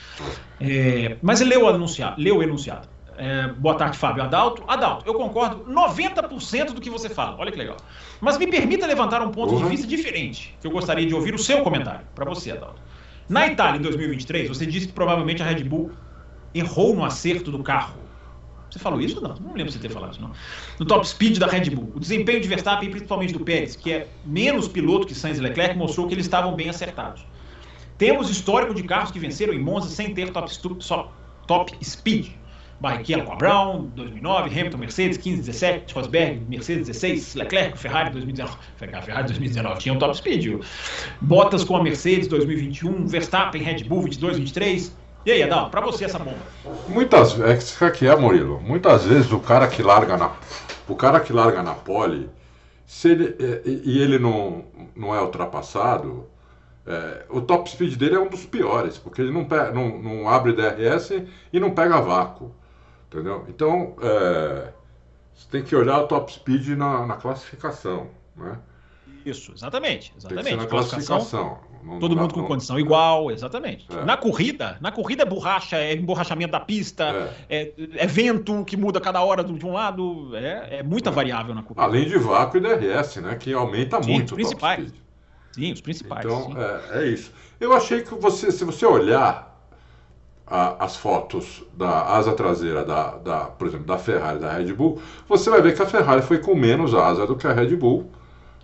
[0.60, 2.20] É, mas leu o enunciado.
[2.20, 2.88] Leu o enunciado.
[3.16, 4.64] É, boa tarde, Fábio Adalto.
[4.68, 7.38] Adalto, eu concordo 90% do que você fala.
[7.38, 7.78] Olha que legal.
[8.20, 9.62] Mas me permita levantar um ponto uhum.
[9.62, 12.02] de vista diferente, que eu gostaria de ouvir o seu comentário.
[12.16, 12.82] Para você, Adalto.
[13.30, 15.92] Na Itália, em 2023, você disse que provavelmente a Red Bull
[16.56, 18.00] errou no acerto do carro.
[18.72, 19.22] Você falou isso?
[19.22, 20.32] Não, não lembro de você ter falado isso, não.
[20.80, 21.92] No top speed da Red Bull.
[21.94, 25.78] O desempenho de Verstappen, principalmente do Pérez, que é menos piloto que Sainz e Leclerc,
[25.78, 27.24] mostrou que eles estavam bem acertados.
[27.98, 30.52] Temos histórico de carros que venceram em Monza sem ter top,
[31.48, 32.32] top speed.
[32.80, 38.58] Barrichello com a Brown, 2009, Hamilton, Mercedes, 15, 17, Rosberg, Mercedes, 16, Leclerc, Ferrari, 2019.
[38.76, 40.62] Ferrari, 2019 tinha um top speed.
[41.22, 44.96] Bottas com a Mercedes, 2021, Verstappen, Red Bull, 22, 23.
[45.26, 46.38] E aí, Adão, para você essa bomba?
[46.90, 50.32] Muitas vezes, é que é, Murilo, muitas vezes o cara que larga na,
[50.88, 52.30] o cara que larga na pole,
[52.86, 56.28] se ele, e, e ele não, não é ultrapassado,
[56.88, 60.30] é, o top speed dele é um dos piores, porque ele não, pega, não, não
[60.30, 61.12] abre DRS
[61.52, 62.54] e não pega vácuo,
[63.08, 63.44] entendeu?
[63.50, 64.72] Então, é,
[65.34, 68.60] você tem que olhar o top speed na, na classificação, né?
[69.26, 70.14] Isso, exatamente.
[70.16, 70.46] exatamente.
[70.46, 71.58] Tem na classificação.
[71.84, 72.48] Não, todo não mundo com não...
[72.48, 73.88] condição igual, exatamente.
[73.92, 74.06] É.
[74.06, 78.78] Na corrida, na corrida é borracha, é emborrachamento da pista, é, é, é vento que
[78.78, 81.82] muda cada hora de um lado, é, é muita variável na corrida.
[81.84, 83.36] Além de vácuo e DRS, né?
[83.36, 84.94] Que aumenta Sim, muito os principais.
[85.56, 86.26] Sim, os principais.
[86.26, 87.32] Então, é, é, isso.
[87.62, 89.58] Eu achei que você, se você olhar
[90.46, 95.02] a, as fotos da asa traseira, da, da, por exemplo, da Ferrari da Red Bull,
[95.30, 98.12] você vai ver que a Ferrari foi com menos asa do que a Red Bull.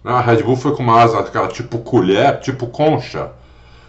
[0.04, 3.32] A Red Bull foi com uma asa aquela tipo colher, tipo concha,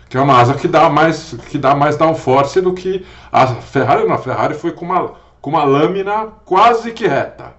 [0.09, 4.07] que é uma asa que dá mais que dá mais downforce do que a Ferrari.
[4.07, 7.53] Na Ferrari foi com uma, com uma lâmina quase que reta,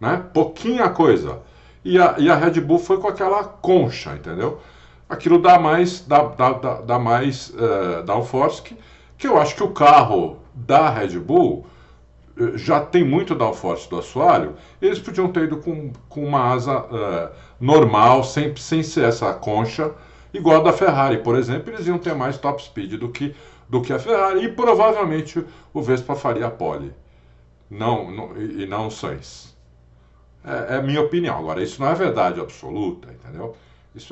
[0.00, 0.22] né?
[0.32, 1.40] Pouquinha coisa.
[1.84, 4.60] E a, e a Red Bull foi com aquela concha, entendeu?
[5.08, 8.76] Aquilo dá mais dá, dá, dá, dá mais uh, downforce que,
[9.16, 11.66] que eu acho que o carro da Red Bull
[12.54, 17.34] já tem muito downforce do assoalho, eles podiam ter ido com, com uma asa uh,
[17.58, 19.92] normal, sem, sem ser essa concha,
[20.34, 23.34] igual a da Ferrari, por exemplo, eles iam ter mais top speed do que,
[23.68, 26.92] do que a Ferrari, e provavelmente o Vespa faria a pole,
[27.70, 29.56] não, não, e não o Sainz.
[30.44, 31.38] É, é minha opinião.
[31.38, 33.56] Agora, isso não é verdade absoluta, entendeu?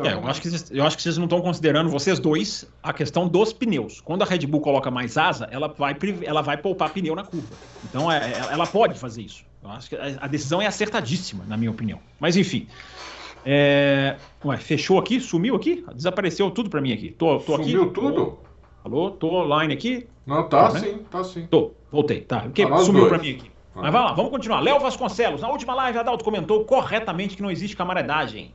[0.03, 2.93] É, é eu, acho que, eu acho que vocês não estão considerando, vocês dois, a
[2.93, 4.01] questão dos pneus.
[4.01, 7.49] Quando a Red Bull coloca mais asa, ela vai, ela vai poupar pneu na curva.
[7.85, 9.45] Então é, é ela pode fazer isso.
[9.63, 11.99] Eu acho que a decisão é acertadíssima, na minha opinião.
[12.19, 12.67] Mas enfim.
[13.45, 14.17] É...
[14.45, 15.21] Ué, fechou aqui?
[15.21, 15.85] Sumiu aqui?
[15.95, 17.11] Desapareceu tudo para mim aqui.
[17.11, 17.95] Tô, tô Sumiu aqui.
[17.95, 18.39] tudo?
[18.83, 19.11] Alô?
[19.11, 20.07] Tô online aqui?
[20.27, 20.99] Não, tá, tá sim, né?
[21.11, 21.47] tá sim.
[21.47, 22.23] Tô, voltei.
[22.23, 22.41] Tá.
[22.41, 23.51] Porque tá sumiu para mim aqui.
[23.75, 23.83] Ah.
[23.83, 24.61] Mas vai lá, vamos continuar.
[24.61, 28.55] Léo Vasconcelos, na última live, Adalto comentou corretamente que não existe camaradagem.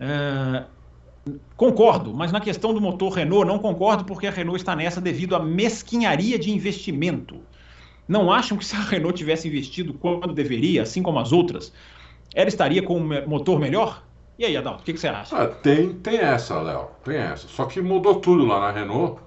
[0.00, 0.64] É,
[1.54, 5.36] concordo, mas na questão do motor Renault, não concordo porque a Renault está nessa devido
[5.36, 7.36] à mesquinharia de investimento.
[8.08, 11.72] Não acham que se a Renault tivesse investido quando deveria, assim como as outras,
[12.34, 14.02] ela estaria com um motor melhor?
[14.38, 15.36] E aí, Adalto, o que, que, você acha?
[15.36, 17.46] Ah, tem, tem essa, Léo, tem essa.
[17.46, 19.20] Só que mudou tudo lá na Renault,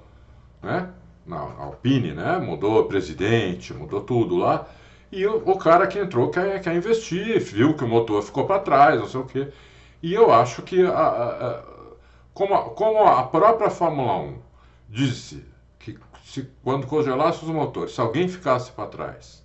[0.62, 0.90] né?
[1.26, 2.40] Na Alpine, né?
[2.40, 4.68] Mudou presidente, mudou tudo lá.
[5.12, 8.60] E o, o cara que entrou quer, quer investir, viu que o motor ficou para
[8.60, 9.48] trás, não sei o quê.
[10.04, 11.64] E eu acho que, a, a, a,
[12.34, 14.38] como, a, como a própria Fórmula 1
[14.90, 15.46] disse
[15.80, 19.42] que se, quando congelasse os motores, se alguém ficasse para trás,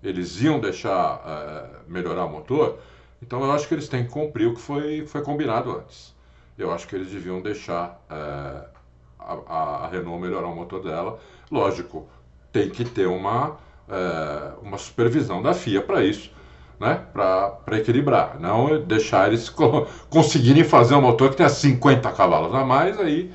[0.00, 2.78] eles iam deixar uh, melhorar o motor,
[3.20, 6.14] então eu acho que eles têm que cumprir o que foi, foi combinado antes.
[6.56, 8.68] Eu acho que eles deviam deixar uh,
[9.18, 11.18] a, Renault melhorar o motor dela.
[11.50, 12.08] Lógico,
[12.52, 16.30] tem que ter uma, uh, uma supervisão da FIA para isso
[16.80, 17.04] né?
[17.12, 18.40] Para equilibrar.
[18.40, 23.30] Não deixar eles co conseguirem fazer um motor que tenha 50 cavalos a mais, aí,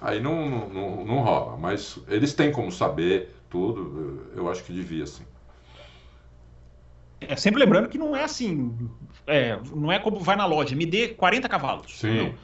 [0.00, 1.58] aí não, não, não rola.
[1.58, 5.24] Mas eles têm como saber tudo, eu acho que devia sim.
[7.20, 8.90] É, sempre lembrando que não é assim,
[9.26, 11.98] é, não é como vai na loja, me dê 40 cavalos.
[11.98, 12.34] Sim.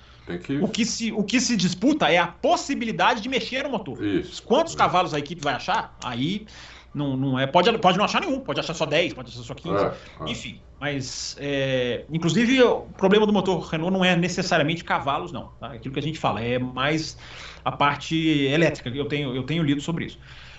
[0.44, 0.56] Que...
[0.58, 4.02] O, que se, o que se disputa é a possibilidade de mexer no motor.
[4.02, 4.40] Isso.
[4.44, 5.96] Quantos cavalos a equipe vai achar?
[6.02, 6.46] Aí
[6.94, 9.54] não, não é, pode, pode não achar nenhum, pode achar só 10, pode achar só
[9.54, 9.84] 15.
[9.84, 9.92] É.
[10.26, 15.50] Enfim, mas é, inclusive o problema do motor Renault não é necessariamente cavalos, não.
[15.58, 15.68] Tá?
[15.68, 17.16] Aquilo que a gente fala, é mais
[17.64, 20.18] a parte elétrica, eu tenho, eu tenho lido sobre isso.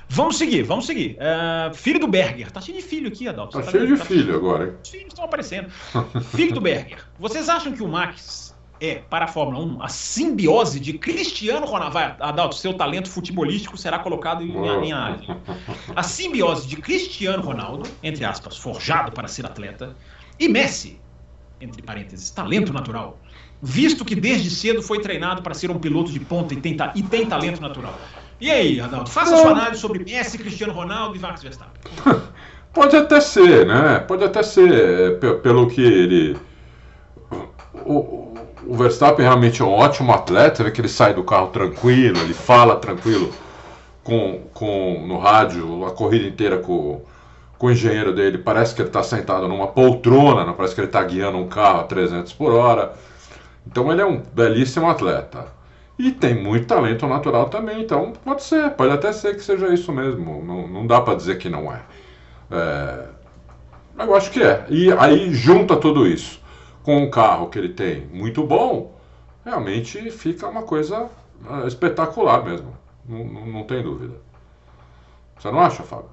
[0.09, 1.17] Vamos seguir, vamos seguir.
[1.17, 2.51] Uh, filho do Berger.
[2.51, 3.57] Tá cheio de filho aqui, Adalto.
[3.57, 4.73] Tá, tá cheio de tá filho agora, hein?
[4.83, 5.69] Os filhos estão aparecendo.
[6.35, 6.99] filho do Berger.
[7.19, 8.52] Vocês acham que o Max
[8.83, 11.93] é, para a Fórmula 1, a simbiose de Cristiano Ronaldo.
[11.93, 15.37] Vai, Adalto, seu talento futebolístico será colocado em minha área.
[15.95, 19.95] A simbiose de Cristiano Ronaldo, entre aspas, forjado para ser atleta,
[20.37, 20.99] e Messi,
[21.61, 23.17] entre parênteses, talento natural,
[23.61, 27.01] visto que desde cedo foi treinado para ser um piloto de ponta e tem, e
[27.03, 27.97] tem talento natural.
[28.41, 31.81] E aí, Adalto, faça sua análise sobre Messi, Cristiano Ronaldo e Max Verstappen.
[32.73, 33.99] Pode até ser, né?
[33.99, 36.37] Pode até ser, pelo que ele.
[37.85, 38.32] O,
[38.67, 42.33] o Verstappen realmente é um ótimo atleta, vê que ele sai do carro tranquilo, ele
[42.33, 43.31] fala tranquilo
[44.03, 47.01] com, com, no rádio a corrida inteira com,
[47.57, 48.37] com o engenheiro dele.
[48.37, 51.81] Parece que ele está sentado numa poltrona, não parece que ele está guiando um carro
[51.81, 52.93] a 300 por hora.
[53.65, 55.47] Então ele é um belíssimo atleta.
[55.97, 59.91] E tem muito talento natural também, então pode ser, pode até ser que seja isso
[59.91, 60.43] mesmo.
[60.43, 61.81] Não, não dá para dizer que não é.
[62.51, 63.05] é.
[63.99, 64.65] Eu acho que é.
[64.69, 66.42] E aí junta tudo isso
[66.83, 68.93] com um carro que ele tem muito bom,
[69.43, 71.09] realmente fica uma coisa
[71.49, 72.75] uh, espetacular mesmo.
[73.07, 74.15] Não, não, não, tem dúvida.
[75.37, 76.09] Você não acha, Fábio?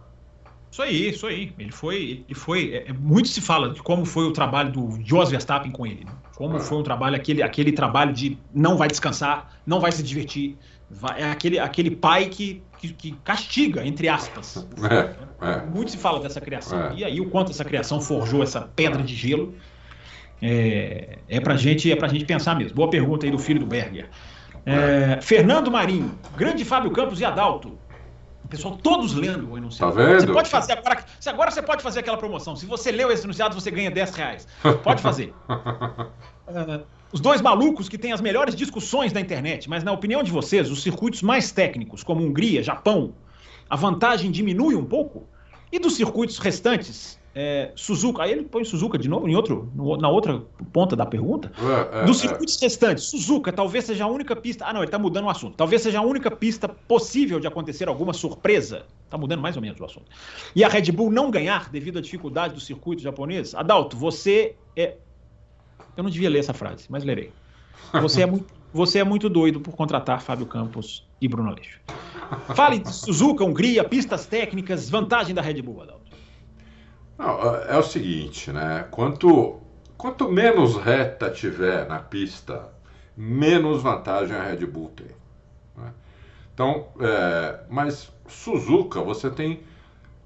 [0.70, 1.52] Isso aí, isso aí.
[1.58, 2.24] Ele foi.
[2.28, 5.72] Ele foi é, é muito se fala de como foi o trabalho do Jos Verstappen
[5.72, 6.04] com ele.
[6.04, 6.12] Né?
[6.36, 6.60] Como é.
[6.60, 10.56] foi um trabalho, aquele, aquele trabalho de não vai descansar, não vai se divertir.
[10.88, 14.66] Vai, é aquele, aquele pai que, que, que castiga, entre aspas.
[14.90, 15.66] É, é.
[15.66, 16.80] Muito se fala dessa criação.
[16.86, 16.94] É.
[16.94, 19.54] E aí, o quanto essa criação forjou essa pedra de gelo.
[20.42, 22.74] É, é pra gente, é pra gente pensar mesmo.
[22.74, 24.08] Boa pergunta aí do filho do Berger.
[24.64, 27.78] É, Fernando Marinho, grande Fábio Campos e Adalto.
[28.44, 29.94] O pessoal todos lendo o enunciado.
[29.94, 30.20] Tá vendo?
[30.20, 31.04] Você pode fazer agora.
[31.26, 32.56] Agora você pode fazer aquela promoção.
[32.56, 34.48] Se você leu esse enunciado, você ganha 10 reais.
[34.82, 35.32] Pode fazer.
[35.48, 40.32] uh, os dois malucos que têm as melhores discussões da internet, mas na opinião de
[40.32, 43.14] vocês, os circuitos mais técnicos, como Hungria, Japão,
[43.68, 45.28] a vantagem diminui um pouco?
[45.70, 50.08] E dos circuitos restantes, é, Suzuka, aí ele põe Suzuka de novo em outro, na
[50.08, 51.52] outra ponta da pergunta.
[51.92, 52.28] É, é, Dos é.
[52.28, 54.64] circuitos restantes, Suzuka talvez seja a única pista.
[54.66, 55.54] Ah, não, ele está mudando o assunto.
[55.56, 58.84] Talvez seja a única pista possível de acontecer alguma surpresa.
[59.04, 60.06] Está mudando mais ou menos o assunto.
[60.54, 63.54] E a Red Bull não ganhar devido à dificuldade do circuito japonês.
[63.54, 64.96] Adalto, você é.
[65.96, 67.32] Eu não devia ler essa frase, mas lerei.
[68.00, 71.80] Você é muito, você é muito doido por contratar Fábio Campos e Bruno Aleixo.
[72.54, 75.99] Fale de Suzuka, Hungria, pistas técnicas, vantagem da Red Bull, Adalto.
[77.20, 78.86] Não, é o seguinte, né?
[78.90, 79.60] Quanto,
[79.98, 82.70] quanto menos reta tiver na pista,
[83.14, 85.14] menos vantagem a Red Bull tem.
[85.76, 85.92] Né?
[86.54, 89.60] Então, é, mas Suzuka, você tem.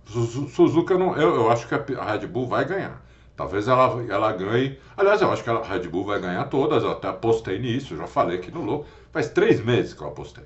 [0.06, 3.02] Suzuka, não, eu, eu acho que a Red Bull vai ganhar.
[3.36, 4.78] Talvez ela, ela ganhe.
[4.96, 6.84] Aliás, eu acho que a Red Bull vai ganhar todas.
[6.84, 8.86] Eu até apostei nisso, já falei aqui no Louco.
[9.10, 10.44] Faz três meses que eu apostei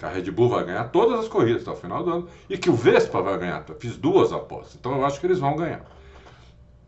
[0.00, 2.56] que a Red Bull vai ganhar todas as corridas até o final do ano e
[2.56, 3.62] que o Vespa vai ganhar.
[3.68, 5.84] Eu fiz duas apostas, então eu acho que eles vão ganhar.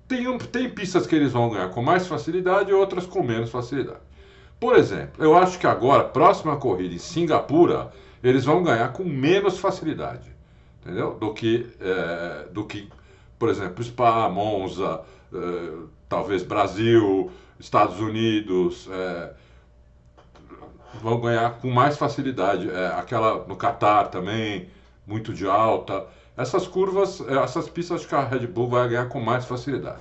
[0.08, 3.50] Tem, um, tem pistas que eles vão ganhar com mais facilidade e outras com menos
[3.50, 4.00] facilidade.
[4.58, 7.92] Por exemplo, eu acho que agora, próxima corrida em Singapura,
[8.24, 10.34] eles vão ganhar com menos facilidade,
[10.80, 11.14] entendeu?
[11.14, 12.88] Do que, é, do que
[13.38, 15.02] por exemplo, Spa, Monza,
[15.34, 15.72] é,
[16.08, 18.88] talvez Brasil, Estados Unidos.
[18.90, 19.41] É,
[21.00, 22.70] vão ganhar com mais facilidade.
[22.70, 24.68] É, aquela no Qatar também,
[25.06, 26.04] muito de alta.
[26.36, 29.98] Essas curvas, é, essas pistas, acho que a Red Bull vai ganhar com mais facilidade.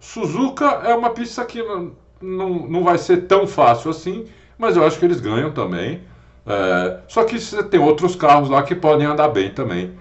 [0.00, 4.86] Suzuka é uma pista que não, não, não vai ser tão fácil assim, mas eu
[4.86, 6.02] acho que eles ganham também.
[6.46, 9.94] É, só que tem outros carros lá que podem andar bem também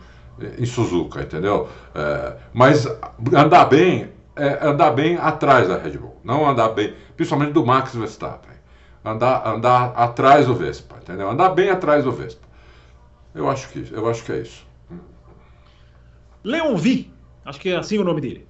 [0.57, 1.67] em Suzuka, entendeu?
[1.93, 2.87] É, mas
[3.35, 7.93] andar bem é andar bem atrás da Red Bull, não andar bem, principalmente do Max
[7.93, 8.58] Verstappen
[9.03, 11.29] andar, andar atrás do Vespa, entendeu?
[11.29, 12.47] Andar bem atrás do Vespa.
[13.33, 14.67] Eu acho que, eu acho que é isso.
[16.43, 17.07] Leon V,
[17.45, 18.47] acho que é assim o nome dele.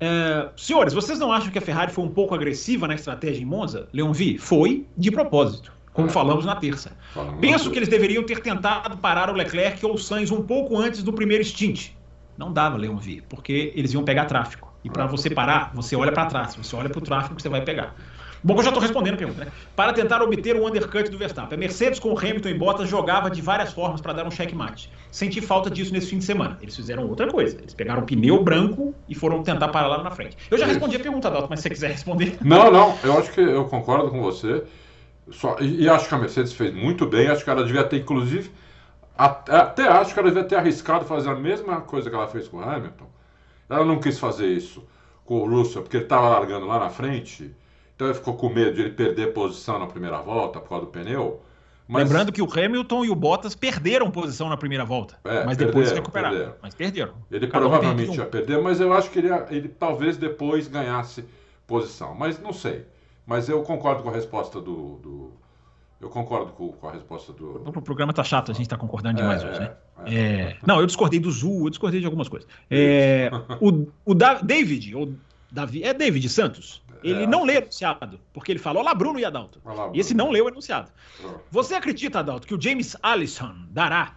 [0.00, 3.46] É, senhores, vocês não acham que a Ferrari foi um pouco agressiva na estratégia em
[3.46, 3.88] Monza?
[3.92, 6.10] Leon V, foi de propósito, como é.
[6.10, 6.92] falamos na terça.
[7.14, 10.78] Falamos Penso que eles deveriam ter tentado parar o Leclerc ou o Sainz um pouco
[10.78, 11.90] antes do primeiro stint.
[12.36, 14.72] Não dava, Leon V, porque eles iam pegar tráfego.
[14.84, 15.08] E para é.
[15.08, 17.94] você parar, você olha para trás, você olha para o tráfego que você vai pegar.
[18.44, 19.52] Bom, eu já estou respondendo a pergunta, né?
[19.76, 21.56] Para tentar obter o undercut do Verstappen.
[21.56, 24.90] A Mercedes com Hamilton e Bottas jogava de várias formas para dar um checkmate.
[25.12, 26.58] Senti falta disso nesse fim de semana.
[26.60, 27.56] Eles fizeram outra coisa.
[27.56, 30.36] Eles pegaram o pneu branco e foram tentar parar lá na frente.
[30.50, 32.36] Eu já respondi a pergunta, Dalton, mas se você quiser responder.
[32.42, 32.98] Não, não.
[33.04, 34.64] Eu acho que eu concordo com você.
[35.30, 37.28] Só, e, e acho que a Mercedes fez muito bem.
[37.28, 38.50] Acho que ela devia ter, inclusive,
[39.16, 42.48] até, até acho que ela devia ter arriscado fazer a mesma coisa que ela fez
[42.48, 43.06] com o Hamilton.
[43.70, 44.84] Ela não quis fazer isso
[45.24, 47.54] com o Russell, porque ele estava largando lá na frente
[48.02, 50.90] então ele ficou com medo de ele perder posição na primeira volta por causa do
[50.90, 51.40] pneu.
[51.86, 52.04] Mas...
[52.04, 55.88] Lembrando que o Hamilton e o Bottas perderam posição na primeira volta, é, mas depois
[55.88, 56.36] perderam, recuperaram.
[56.36, 56.56] Perderam.
[56.62, 57.14] Mas perderam.
[57.30, 61.24] Ele Cada provavelmente um ia perder, mas eu acho que ele, ele talvez depois ganhasse
[61.66, 62.14] posição.
[62.14, 62.86] Mas não sei.
[63.26, 64.96] Mas eu concordo com a resposta do.
[64.96, 65.32] do
[66.00, 67.62] eu concordo com, com, a resposta do.
[67.64, 69.72] O programa tá chato, a gente tá concordando demais é, hoje, né?
[70.06, 70.14] É.
[70.14, 70.56] é.
[70.66, 72.48] Não, eu discordei do Zul, eu discordei de algumas coisas.
[72.70, 75.14] É, o, o David, ou
[75.52, 76.81] Davi, é David Santos.
[77.02, 77.26] Ele é.
[77.26, 79.60] não lê enunciado, porque ele fala: Olá, Bruno e Adalto.
[79.64, 79.96] Olá, Bruno.
[79.96, 80.90] E esse não leu o enunciado.
[81.50, 84.16] Você acredita, Adalto, que o James Allison dará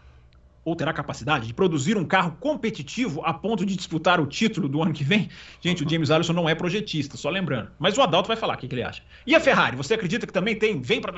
[0.65, 4.81] ou terá capacidade de produzir um carro competitivo a ponto de disputar o título do
[4.81, 5.29] ano que vem?
[5.61, 7.69] Gente, o James Allison não é projetista, só lembrando.
[7.77, 9.03] Mas o Adalto vai falar o que, que ele acha.
[9.27, 11.13] E a Ferrari, você acredita que também tem, vem para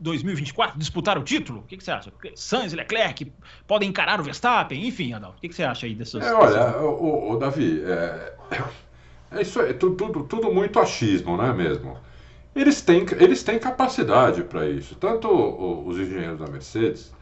[0.00, 1.60] 2024 disputar o título?
[1.60, 2.12] O que, que você acha?
[2.34, 3.32] Sainz e Leclerc
[3.68, 4.84] podem encarar o Verstappen?
[4.84, 6.26] Enfim, Adalto, o que, que você acha aí dessas...
[6.26, 8.34] É, olha, o, o, Davi, é...
[9.30, 11.96] É isso aí, tudo, tudo, tudo muito achismo, não é mesmo?
[12.54, 14.94] Eles têm, eles têm capacidade para isso.
[14.96, 17.12] Tanto os engenheiros da Mercedes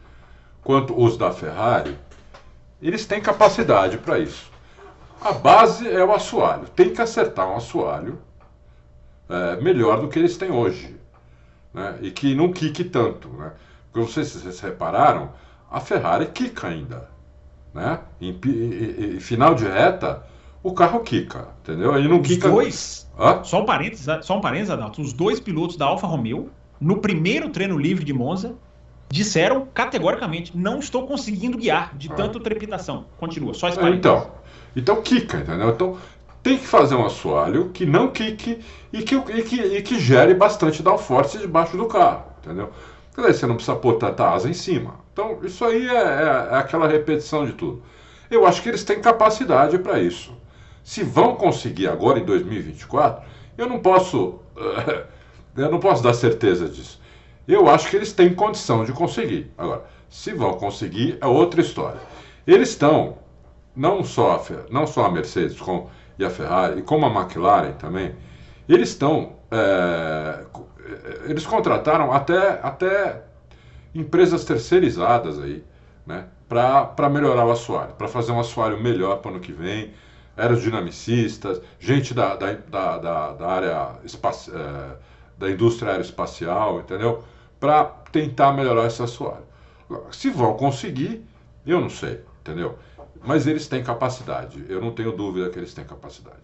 [0.63, 1.97] quanto os da Ferrari,
[2.81, 4.51] eles têm capacidade para isso.
[5.21, 6.67] A base é o assoalho.
[6.69, 8.19] Tem que acertar um assoalho
[9.29, 10.95] é, melhor do que eles têm hoje.
[11.73, 11.99] Né?
[12.01, 13.27] E que não quique tanto.
[13.29, 13.51] Né?
[13.85, 15.31] Porque não sei se vocês repararam,
[15.69, 17.09] a Ferrari quica ainda.
[17.73, 17.99] né?
[18.21, 20.23] Em, em, em, final de reta,
[20.67, 21.97] o carro quica, entendeu?
[21.97, 22.49] Ele não Os quica.
[22.49, 23.09] Dois.
[23.17, 23.43] Hã?
[23.43, 25.01] Só um parênteses, só um parênteses, Adalto.
[25.01, 26.49] Os dois pilotos da Alfa Romeo,
[26.79, 28.55] no primeiro treino livre de Monza,
[29.09, 32.15] disseram categoricamente: não estou conseguindo guiar de ah.
[32.15, 33.05] tanta trepidação.
[33.17, 33.99] Continua, só esse parênteses.
[33.99, 34.31] Então,
[34.75, 35.69] então quica, entendeu?
[35.69, 35.97] Então
[36.43, 38.59] tem que fazer um assoalho que não quique
[38.93, 42.71] e que, e que, e que gere bastante downforce debaixo do carro, entendeu?
[43.15, 44.95] Dizer, você não precisa pôr tanta asa em cima.
[45.11, 47.81] Então, isso aí é, é, é aquela repetição de tudo.
[48.29, 50.36] Eu acho que eles têm capacidade para isso.
[50.87, 53.21] Se vão conseguir agora em 2024,
[53.57, 54.39] eu não posso,
[55.57, 57.01] eu não posso dar certeza disso.
[57.45, 59.51] Eu acho que eles têm condição de conseguir.
[59.57, 61.99] Agora, se vão conseguir é outra história.
[62.47, 63.17] Eles estão,
[63.75, 67.73] não só a, não só a Mercedes com, e a Ferrari, e como a McLaren
[67.73, 68.15] também,
[68.69, 70.45] eles estão, é,
[71.25, 73.23] eles contrataram até, até
[73.93, 75.65] empresas terceirizadas aí,
[76.05, 79.91] né, para melhorar o assoalho, para fazer um assoalho melhor para o ano que vem,
[80.37, 84.95] aerodinamicistas, gente da, da, da, da área espaci é,
[85.37, 87.23] da indústria aeroespacial, entendeu?
[87.59, 89.45] Para tentar melhorar esse assoalho.
[90.11, 91.25] Se vão conseguir,
[91.65, 92.77] eu não sei, entendeu?
[93.23, 96.37] Mas eles têm capacidade, eu não tenho dúvida que eles têm capacidade.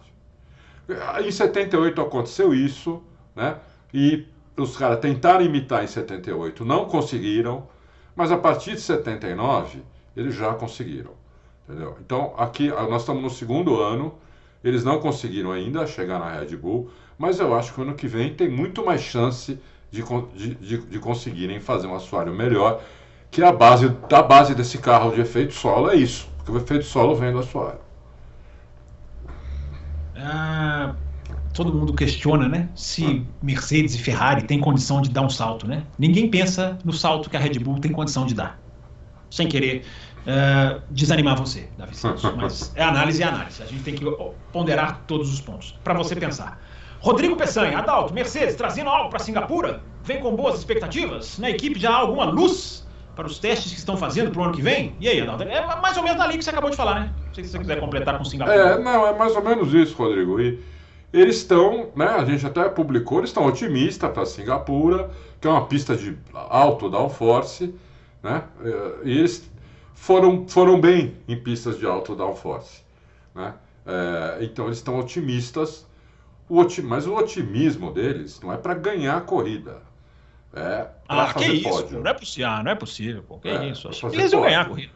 [1.24, 3.02] Em 78 aconteceu isso,
[3.34, 3.56] né?
[3.92, 4.26] E
[4.56, 7.68] os caras tentaram imitar em 78, não conseguiram,
[8.14, 9.82] mas a partir de 79
[10.16, 11.12] eles já conseguiram.
[11.68, 11.96] Entendeu?
[12.04, 14.14] Então, aqui nós estamos no segundo ano,
[14.62, 18.34] eles não conseguiram ainda chegar na Red Bull, mas eu acho que ano que vem
[18.34, 19.58] tem muito mais chance
[19.90, 20.02] de,
[20.34, 22.82] de, de, de conseguirem fazer um assoalho melhor,
[23.30, 26.84] que a base da base desse carro de efeito solo é isso, porque o efeito
[26.84, 27.78] solo vem do assoalho.
[30.16, 30.94] Ah,
[31.52, 32.68] todo mundo questiona, né?
[32.74, 35.84] Se Mercedes e Ferrari têm condição de dar um salto, né?
[35.98, 38.58] Ninguém pensa no salto que a Red Bull tem condição de dar.
[39.30, 39.84] Sem querer
[40.26, 42.22] uh, desanimar você, Davi Santos.
[42.36, 43.62] Mas é análise e análise.
[43.62, 44.04] A gente tem que
[44.52, 46.60] ponderar todos os pontos para você pensar.
[47.00, 49.82] Rodrigo Peçanha, Adalto, Mercedes trazendo algo para Singapura?
[50.02, 51.38] Vem com boas expectativas?
[51.38, 54.54] Na equipe já há alguma luz para os testes que estão fazendo para o ano
[54.54, 54.96] que vem?
[54.98, 55.42] E aí, Adalto?
[55.44, 57.12] É mais ou menos ali que você acabou de falar, né?
[57.26, 58.56] Não sei se você quiser completar com Singapura.
[58.56, 60.40] É, não, é mais ou menos isso, Rodrigo.
[60.40, 60.58] E
[61.12, 65.10] eles estão, né, a gente até publicou, eles estão otimistas para Singapura,
[65.40, 67.72] que é uma pista de alto downforce,
[68.20, 68.42] né,
[69.04, 69.48] e eles
[69.94, 72.82] foram, foram bem em pistas de alto downforce,
[73.34, 73.54] né,
[73.86, 75.86] é, então eles estão otimistas,
[76.48, 79.82] o otim, mas o otimismo deles não é para ganhar a corrida,
[80.52, 82.00] é ah, que isso, pódio.
[82.00, 84.64] não é possível, ah, não é possível, pô, que é, isso, eles vão ganhar a
[84.66, 84.92] corrida.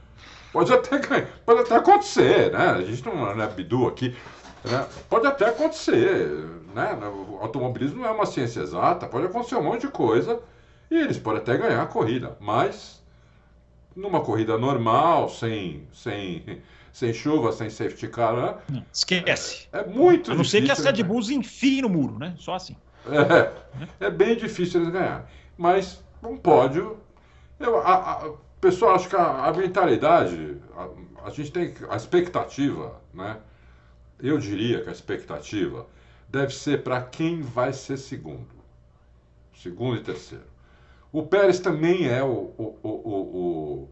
[0.53, 0.99] Pode até,
[1.45, 2.71] pode até acontecer, né?
[2.71, 4.17] A gente não, não é bidu aqui.
[4.65, 4.87] Né?
[5.09, 6.29] Pode até acontecer,
[6.75, 6.95] né?
[6.95, 10.41] O automobilismo não é uma ciência exata, pode acontecer um monte de coisa
[10.91, 12.98] e eles podem até ganhar a corrida, mas
[13.99, 18.83] numa corrida normal, sem, sem, sem chuva, sem safety car, né?
[18.93, 19.69] esquece.
[19.73, 22.35] É, é muito A não ser que as Red Bulls enfiem no muro, né?
[22.39, 22.77] Só assim.
[24.01, 25.27] É, é bem difícil eles ganharem.
[25.57, 26.99] Mas um pódio,
[27.59, 33.01] eu, a, a, pessoal, acho que a, a mentalidade, a, a gente tem a expectativa,
[33.13, 33.37] né?
[34.21, 35.87] eu diria que a expectativa
[36.29, 38.47] deve ser para quem vai ser segundo.
[39.57, 40.45] Segundo e terceiro.
[41.13, 43.89] O Pérez também é o, o, o,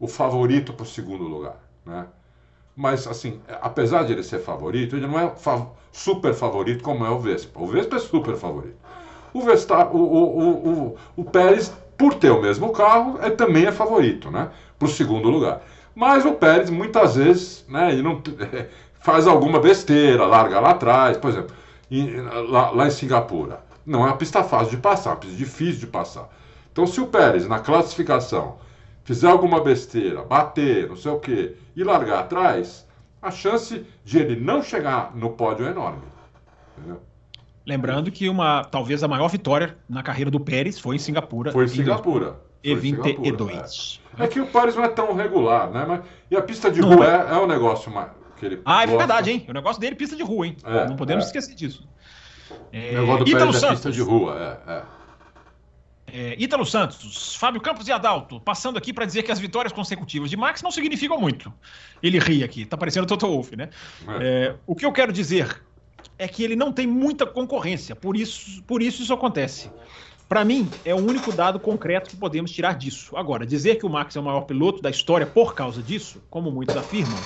[0.00, 1.58] o, favorito para o segundo lugar.
[1.84, 2.06] Né?
[2.74, 5.32] Mas, assim, apesar de ele ser favorito, ele não é
[5.92, 7.60] super favorito como é o Vespa.
[7.60, 8.76] O Vespa é super favorito.
[9.32, 14.30] O, o, o, o, o, Pérez, por ter o mesmo carro, é, também é favorito
[14.30, 14.50] né?
[14.78, 15.60] para o segundo lugar.
[15.94, 18.22] Mas o Pérez, muitas vezes, né, ele não,
[19.00, 21.54] faz alguma besteira, larga lá atrás, por exemplo,
[21.90, 23.60] em, lá, lá, em Singapura.
[23.84, 26.28] Não é uma pista fácil de passar, uma pista difícil de passar.
[26.74, 28.56] Então, se o Pérez, na classificação,
[29.04, 32.84] fizer alguma besteira, bater, não sei o quê, e largar atrás,
[33.22, 36.02] a chance de ele não chegar no pódio é enorme.
[36.76, 37.00] Entendeu?
[37.64, 41.52] Lembrando que uma, talvez a maior vitória na carreira do Pérez foi em Singapura.
[41.52, 42.40] Foi em Singapura.
[42.60, 44.00] E 22.
[44.18, 44.24] É.
[44.24, 44.26] é.
[44.26, 45.84] que o Pérez não é tão regular, né?
[45.86, 48.86] Mas, e a pista de rua é, é um negócio mais que ele Ah, é
[48.88, 49.46] verdade, hein?
[49.48, 50.56] O negócio dele é pista de rua, hein?
[50.64, 51.26] É, não podemos é.
[51.28, 51.86] esquecer disso.
[52.72, 52.98] É...
[52.98, 53.76] O negócio do Ítalo Santos.
[53.76, 54.82] pista de rua, é, é.
[56.16, 60.30] É, Ítalo Santos, Fábio Campos e Adalto, passando aqui para dizer que as vitórias consecutivas
[60.30, 61.52] de Max não significam muito.
[62.00, 63.68] Ele ri aqui, tá parecendo o Toto Wolff, né?
[64.20, 64.22] É.
[64.22, 65.60] É, o que eu quero dizer
[66.16, 69.68] é que ele não tem muita concorrência, por isso, por isso isso acontece.
[70.28, 73.16] Para mim, é o único dado concreto que podemos tirar disso.
[73.16, 76.48] Agora, dizer que o Max é o maior piloto da história por causa disso, como
[76.48, 77.18] muitos afirmam,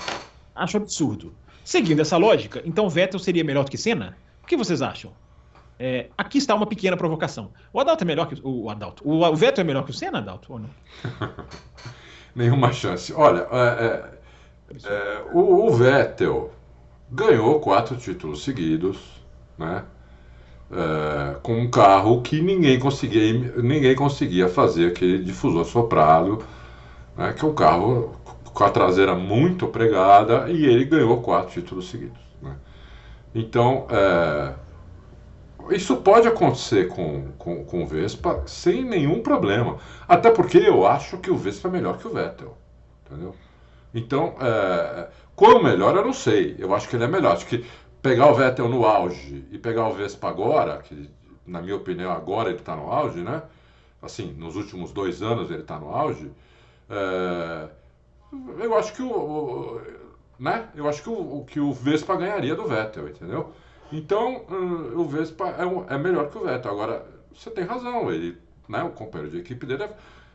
[0.55, 1.34] Acho absurdo.
[1.62, 4.16] Seguindo essa lógica, então Vettel seria melhor do que Senna?
[4.43, 5.12] O que vocês acham?
[5.79, 7.53] É, aqui está uma pequena provocação.
[7.72, 9.07] O Adalto é melhor que o, o Adalto.
[9.09, 10.70] O, o Vettel é melhor que o Senna, Adalto, ou não?
[12.35, 13.12] Nenhuma chance.
[13.12, 14.18] Olha, é, é,
[14.85, 16.53] É, o, o, Vettel
[17.11, 18.99] ganhou quatro títulos seguidos,
[19.57, 19.85] né?
[20.70, 26.45] É, com um carro que ninguém conseguia, ninguém conseguia fazer aquele difusor soprado,
[27.16, 27.33] né?
[27.33, 28.14] que é um carro
[28.53, 32.20] com a traseira muito pregada e ele ganhou quatro títulos seguidos.
[32.43, 32.55] Né?
[33.35, 34.53] Então, é,
[35.71, 39.79] isso pode acontecer com, com, com o Vespa sem nenhum problema.
[40.07, 42.57] Até porque eu acho que o Vespa é melhor que o Vettel.
[43.07, 43.35] Entendeu?
[43.95, 46.57] Então, é, qual melhor eu não sei.
[46.59, 47.33] Eu acho que ele é melhor.
[47.33, 47.64] Acho que
[48.03, 51.11] pegar o Vettel no auge e pegar o Vespa agora, que
[51.47, 53.43] na minha opinião agora ele está no auge, né?
[54.01, 56.31] Assim, nos últimos dois anos ele está no auge.
[56.89, 57.69] É,
[58.61, 59.81] eu acho que o, o,
[60.39, 60.69] né?
[60.75, 63.53] Eu acho que o, que o Vespa ganharia do Vettel, entendeu?
[63.93, 66.70] Então, uh, o Vespa é, um, é, melhor que o Vettel.
[66.70, 68.36] Agora, você tem razão, ele,
[68.68, 69.91] né, o companheiro de equipe dele é,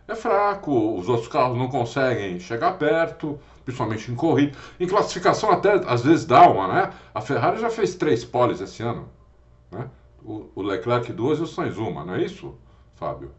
[0.07, 4.57] é, fraco, os outros carros não conseguem chegar perto, principalmente em corrida.
[4.79, 6.93] Em classificação até às vezes dá uma, né?
[7.13, 9.07] A Ferrari já fez três poles esse ano,
[9.71, 9.87] né?
[10.23, 12.55] O, o Leclerc duas e o Sainz uma, não é isso,
[12.95, 13.31] Fábio?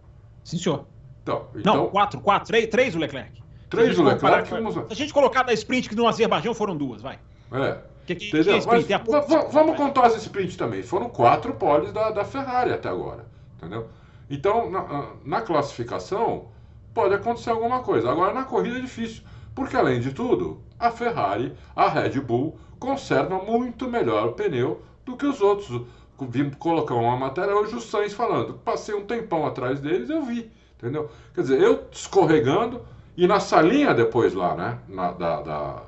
[0.44, 0.86] Sim, senhor.
[1.22, 1.74] Então, então...
[1.74, 3.42] Não, quatro, quatro, três, três o Leclerc.
[3.70, 4.50] Três o Leclerc.
[4.50, 4.74] Vamos...
[4.74, 7.18] Se a gente colocar da sprint que no Azerbaijão foram duas, vai.
[7.50, 7.78] É.
[8.06, 8.60] Que, que, Entendeu?
[8.84, 10.82] Que é Mas, vamos contar as sprints também.
[10.82, 13.26] Foram quatro poles da, da Ferrari até agora.
[13.56, 13.88] Entendeu?
[14.28, 16.46] Então, na, na, classificação,
[16.92, 18.10] pode acontecer alguma coisa.
[18.10, 19.22] Agora, na corrida é difícil.
[19.54, 25.16] Porque, além de tudo, a Ferrari, a Red Bull, conserva muito melhor o pneu do
[25.16, 25.82] que os outros.
[26.20, 28.54] Vim colocar uma matéria hoje o Sainz falando.
[28.54, 30.50] Passei um tempão atrás deles, eu vi.
[30.76, 31.08] Entendeu?
[31.34, 32.82] Quer dizer, eu escorregando
[33.16, 34.78] e na salinha depois lá, né?
[34.88, 35.82] Na, da, da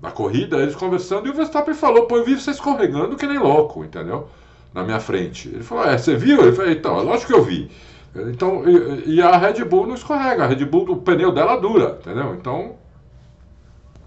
[0.00, 3.38] na corrida, eles conversando, e o Verstappen falou, pô, eu vi você escorregando que nem
[3.38, 4.28] louco, entendeu?
[4.72, 5.48] Na minha frente.
[5.48, 6.40] Ele falou, é, você viu?
[6.40, 7.70] Ele falou, então, é lógico que eu vi.
[8.14, 11.98] Então, e, e, a Red Bull não escorrega, a Red Bull, o pneu dela dura,
[12.00, 12.34] entendeu?
[12.34, 12.76] Então.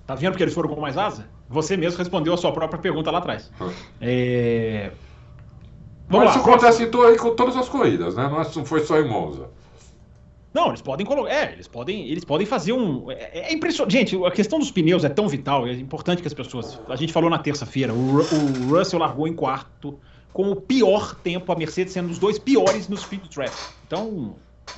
[0.07, 1.25] Tá vendo porque eles foram com mais asa?
[1.49, 3.51] Você mesmo respondeu a sua própria pergunta lá atrás.
[3.99, 4.91] É...
[6.07, 8.27] Vamos Mas lá, isso acontece em to com todas as corridas, né?
[8.27, 9.49] Não é foi só em Monza.
[10.53, 11.31] Não, eles podem colocar.
[11.31, 13.09] É, eles podem, eles podem fazer um.
[13.09, 13.93] É, é, impressionante.
[13.93, 16.79] Gente, a questão dos pneus é tão vital, é importante que as pessoas.
[16.89, 19.97] A gente falou na terça-feira, o, o, Russell largou em quarto
[20.33, 23.53] com o pior tempo, a Mercedes sendo os dois piores no speed trap.
[23.87, 24.35] Então.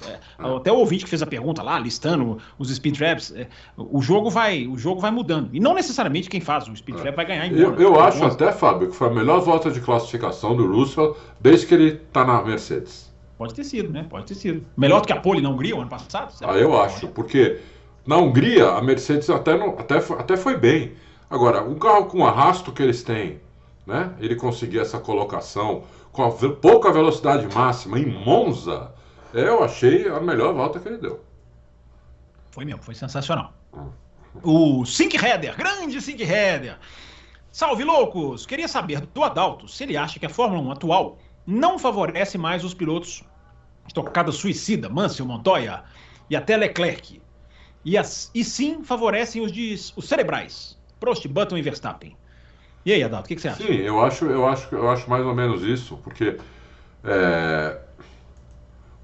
[0.07, 3.47] É, até o ouvinte que fez a pergunta lá, listando os speed traps, é,
[3.77, 5.51] o jogo vai, o jogo vai mudando.
[5.53, 8.51] E não necessariamente quem faz o speed trap vai ganhar em Eu, eu acho até,
[8.51, 12.41] Fábio, que foi a melhor volta de classificação do Russell desde que ele está na
[12.41, 13.12] Mercedes.
[13.43, 14.05] Pode ter sido, né?
[14.09, 14.65] Pode ter sido.
[14.77, 16.33] Melhor do que a pole na Hungria o ano passado?
[16.43, 17.59] Ah, eu acho, porque
[18.07, 20.93] na Hungria a Mercedes até, não, até, até foi bem.
[21.29, 23.41] Agora, o carro com o arrasto que eles têm,
[23.85, 24.13] né?
[24.21, 25.83] Ele conseguir essa colocação
[26.13, 28.93] com a pouca velocidade máxima em Monza,
[29.33, 31.19] eu achei a melhor volta que ele deu.
[32.49, 33.51] Foi mesmo, foi sensacional.
[33.73, 33.89] Hum.
[34.41, 36.77] O Sink Header, grande Sink Header.
[37.51, 38.45] Salve loucos!
[38.45, 42.63] Queria saber do Adalto se ele acha que a Fórmula 1 atual não favorece mais
[42.63, 43.23] os pilotos
[43.87, 45.83] Estocada suicida, Mansell, Montoya
[46.29, 47.21] e até Leclerc.
[47.85, 52.15] E, as, e sim favorecem os, de, os cerebrais, Prost, Button e Verstappen.
[52.85, 53.63] E aí, Adalto, o que, que, você acha?
[53.63, 56.37] Sim, eu acho, eu, acho, eu acho mais ou menos isso, porque
[57.03, 57.77] é,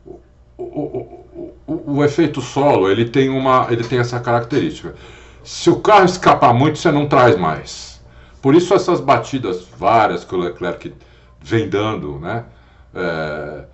[0.05, 0.19] o,
[0.57, 4.95] o, o, o, efeito solo ele tem, uma, ele tem essa característica.
[5.43, 8.01] Se o carro escapar muito, você não traz mais.
[8.41, 10.93] Por isso essas batidas várias que o Leclerc
[11.41, 12.45] vem dando, né?
[12.93, 13.65] É,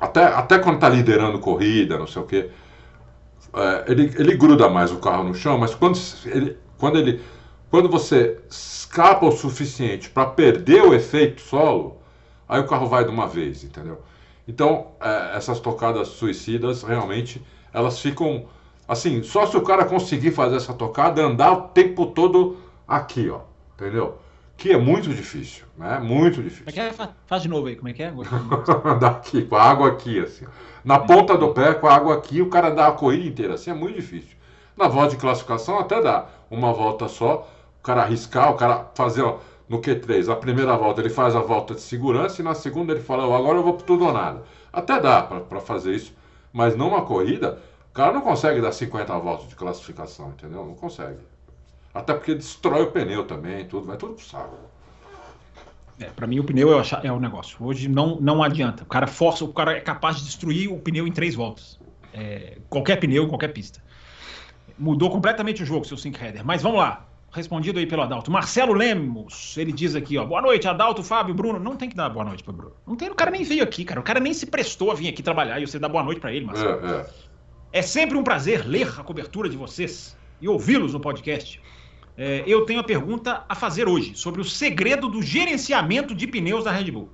[0.00, 2.50] até, até quando está liderando corrida, não sei o quê,
[3.54, 7.20] é, ele, ele gruda mais o carro no chão, mas quando ele, quando ele
[7.70, 11.98] quando você escapa o suficiente para perder o efeito solo,
[12.48, 14.02] aí o carro vai de uma vez, entendeu?
[14.46, 17.40] Então, é, essas tocadas suicidas, realmente,
[17.72, 18.46] elas ficam
[18.88, 22.56] assim, só se o cara conseguir fazer essa tocada, andar o tempo todo
[22.88, 23.42] aqui, ó,
[23.74, 24.18] entendeu?
[24.60, 25.98] Que é muito difícil, né?
[25.98, 26.66] Muito difícil.
[26.66, 27.08] Como é que é?
[27.26, 28.12] Faz de novo aí, como é que é?
[29.00, 30.44] Daqui, com a água aqui, assim.
[30.84, 33.70] Na ponta do pé, com a água aqui, o cara dá a corrida inteira, assim,
[33.70, 34.36] é muito difícil.
[34.76, 36.26] Na volta de classificação até dá.
[36.50, 37.48] Uma volta só,
[37.78, 41.40] o cara arriscar, o cara fazer, ó, no Q3, a primeira volta ele faz a
[41.40, 44.42] volta de segurança e na segunda ele fala, agora eu vou pro tudo ou nada.
[44.70, 46.12] Até dá para fazer isso,
[46.52, 47.58] mas numa corrida,
[47.90, 50.66] o cara não consegue dar 50 voltas de classificação, entendeu?
[50.66, 51.29] Não consegue.
[51.92, 54.56] Até porque destrói o pneu também, tudo, vai tudo pro saco.
[55.98, 57.58] É, para mim o pneu é, é o negócio.
[57.60, 58.84] Hoje não, não adianta.
[58.84, 61.78] O cara força, o cara é capaz de destruir o pneu em três voltas.
[62.14, 63.82] É, qualquer pneu, qualquer pista.
[64.78, 66.44] Mudou completamente o jogo, seu sync header.
[66.44, 67.06] Mas vamos lá.
[67.32, 68.30] Respondido aí pelo Adalto.
[68.30, 70.24] Marcelo Lemos, ele diz aqui, ó.
[70.24, 71.60] Boa noite, Adalto, Fábio, Bruno.
[71.60, 72.74] Não tem que dar boa noite pro Bruno.
[72.84, 74.00] Não tem, o cara nem veio aqui, cara.
[74.00, 76.32] O cara nem se prestou a vir aqui trabalhar e você dá boa noite para
[76.32, 76.84] ele, Marcelo.
[76.84, 77.06] É, é.
[77.78, 81.60] é sempre um prazer ler a cobertura de vocês e ouvi-los no podcast.
[82.22, 86.64] É, eu tenho a pergunta a fazer hoje sobre o segredo do gerenciamento de pneus
[86.64, 87.08] da Red Bull.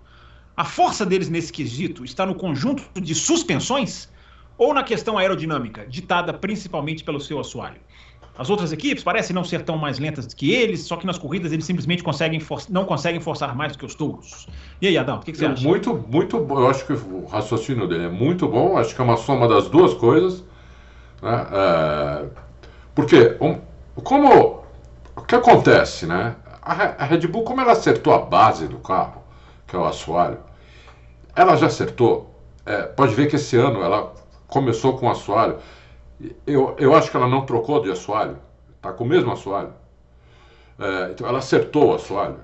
[0.56, 4.08] A força deles nesse quesito está no conjunto de suspensões
[4.58, 7.76] ou na questão aerodinâmica, ditada principalmente pelo seu assoalho?
[8.36, 11.52] As outras equipes parecem não ser tão mais lentas que eles, só que nas corridas
[11.52, 14.48] eles simplesmente conseguem não conseguem forçar mais do que os touros.
[14.82, 15.62] E aí, Adão, o que, que, você acha?
[15.62, 16.58] Muito, muito bom.
[16.58, 18.76] Eu acho que o raciocínio dele é muito bom.
[18.76, 20.42] Acho que é uma soma das duas coisas.
[21.22, 21.46] Né?
[21.52, 22.26] É...
[22.92, 23.60] Porque, um,
[24.02, 24.65] como
[25.26, 26.36] que acontece, né?
[26.62, 29.22] A Red Bull, como ela acertou a base do carro,
[29.66, 30.38] que é o assoalho,
[31.34, 32.34] ela já acertou.
[32.64, 34.12] É, pode ver que esse ano ela
[34.48, 35.58] começou com assoalho.
[36.46, 38.38] Eu, eu acho que ela não trocou de assoalho,
[38.74, 39.72] está com o mesmo assoalho.
[40.78, 42.40] É, então ela acertou o assoalho.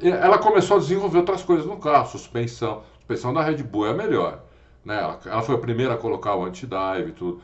[0.00, 2.82] E ela começou a desenvolver outras coisas no carro, suspensão.
[2.94, 4.40] A suspensão da Red Bull é a melhor.
[4.84, 4.98] Né?
[4.98, 7.40] Ela, ela foi a primeira a colocar o anti-dive e tudo.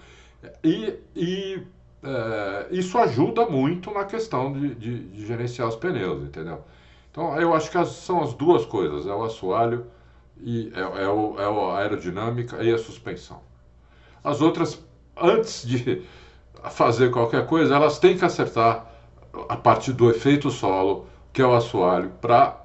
[0.62, 1.62] E, e
[2.03, 6.62] é, isso ajuda muito na questão de, de, de, gerenciar os pneus, entendeu?
[7.11, 9.86] Então eu acho que as, são as duas coisas, é o assoalho
[10.40, 13.42] e é, é, o, é a aerodinâmica e a suspensão.
[14.22, 14.84] As outras,
[15.16, 16.03] antes de
[16.70, 18.86] fazer qualquer coisa, elas têm que acertar
[19.49, 22.61] a partir do efeito solo, que é o assoalho, para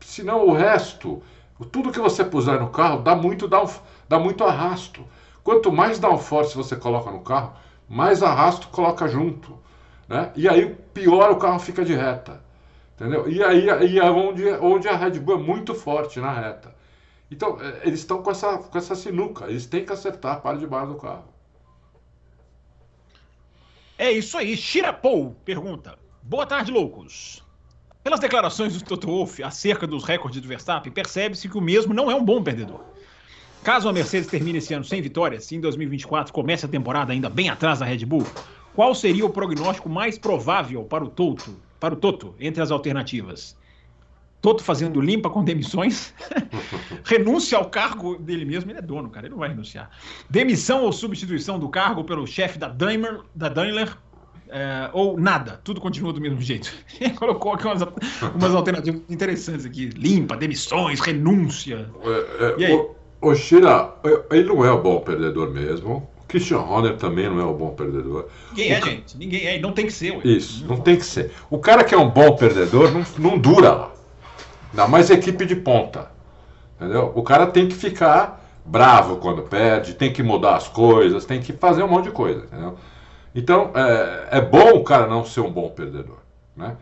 [0.00, 1.22] senão o resto,
[1.72, 3.64] tudo que você puser no carro dá muito, dá,
[4.08, 5.04] dá muito arrasto.
[5.42, 7.52] Quanto mais downforce você coloca no carro,
[7.88, 9.58] mais arrasto coloca junto.
[10.08, 10.32] Né?
[10.36, 12.44] E aí pior o carro fica de reta.
[12.94, 13.28] Entendeu?
[13.28, 16.74] E aí, aí é onde, onde a Red Bull é muito forte na reta.
[17.30, 20.60] Então, é, eles estão com essa, com essa sinuca, eles têm que acertar a parte
[20.60, 21.24] de baixo do carro.
[23.98, 24.56] É isso aí.
[24.56, 27.44] Shirapou pergunta: Boa tarde, loucos.
[28.02, 32.10] Pelas declarações do Toto Wolff acerca dos recordes do Verstappen, percebe-se que o mesmo não
[32.10, 32.80] é um bom perdedor.
[33.66, 37.28] Caso a Mercedes termine esse ano sem vitórias, e em 2024 comece a temporada ainda
[37.28, 38.24] bem atrás da Red Bull,
[38.72, 43.56] qual seria o prognóstico mais provável para o Toto, para o Toto entre as alternativas?
[44.40, 46.14] Toto fazendo limpa com demissões,
[47.02, 49.90] renúncia ao cargo dele mesmo, ele é dono, cara, ele não vai renunciar.
[50.30, 53.96] Demissão ou substituição do cargo pelo chefe da Daimler, da Daimler
[54.48, 56.72] é, ou nada, tudo continua do mesmo jeito.
[57.00, 57.82] Ele colocou aqui umas,
[58.32, 61.90] umas alternativas interessantes aqui: limpa, demissões, renúncia.
[62.04, 62.72] É, é, e aí?
[62.72, 63.90] O, o Shira,
[64.30, 66.08] ele não é o bom perdedor mesmo.
[66.22, 68.26] O Christian Horner também não é o bom perdedor.
[68.50, 68.86] Ninguém é, ca...
[68.86, 69.16] gente.
[69.16, 69.58] Ninguém é.
[69.58, 70.12] Não tem que ser.
[70.12, 70.20] Ué.
[70.24, 71.32] Isso, não tem que ser.
[71.48, 73.92] O cara que é um bom perdedor não, não dura lá.
[74.70, 76.10] Ainda mais equipe de ponta.
[76.76, 77.12] Entendeu?
[77.14, 81.52] O cara tem que ficar bravo quando perde, tem que mudar as coisas, tem que
[81.52, 82.44] fazer um monte de coisa.
[82.44, 82.76] Entendeu?
[83.34, 86.18] Então, é, é bom o cara não ser um bom perdedor.
[86.56, 86.76] Né?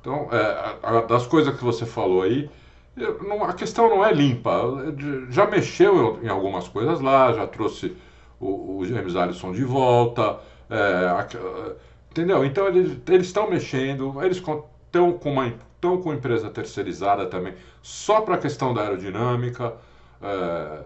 [0.00, 2.50] Então, é, das coisas que você falou aí,
[3.26, 4.60] não, a questão não é limpa.
[5.30, 7.96] Já mexeu em algumas coisas lá, já trouxe
[8.40, 10.38] o, o James Allison de volta.
[10.70, 11.26] É, a,
[12.10, 12.44] entendeu?
[12.44, 18.34] Então eles estão mexendo, eles estão com uma estão com empresa terceirizada também, só para
[18.34, 19.74] a questão da aerodinâmica,
[20.20, 20.84] é,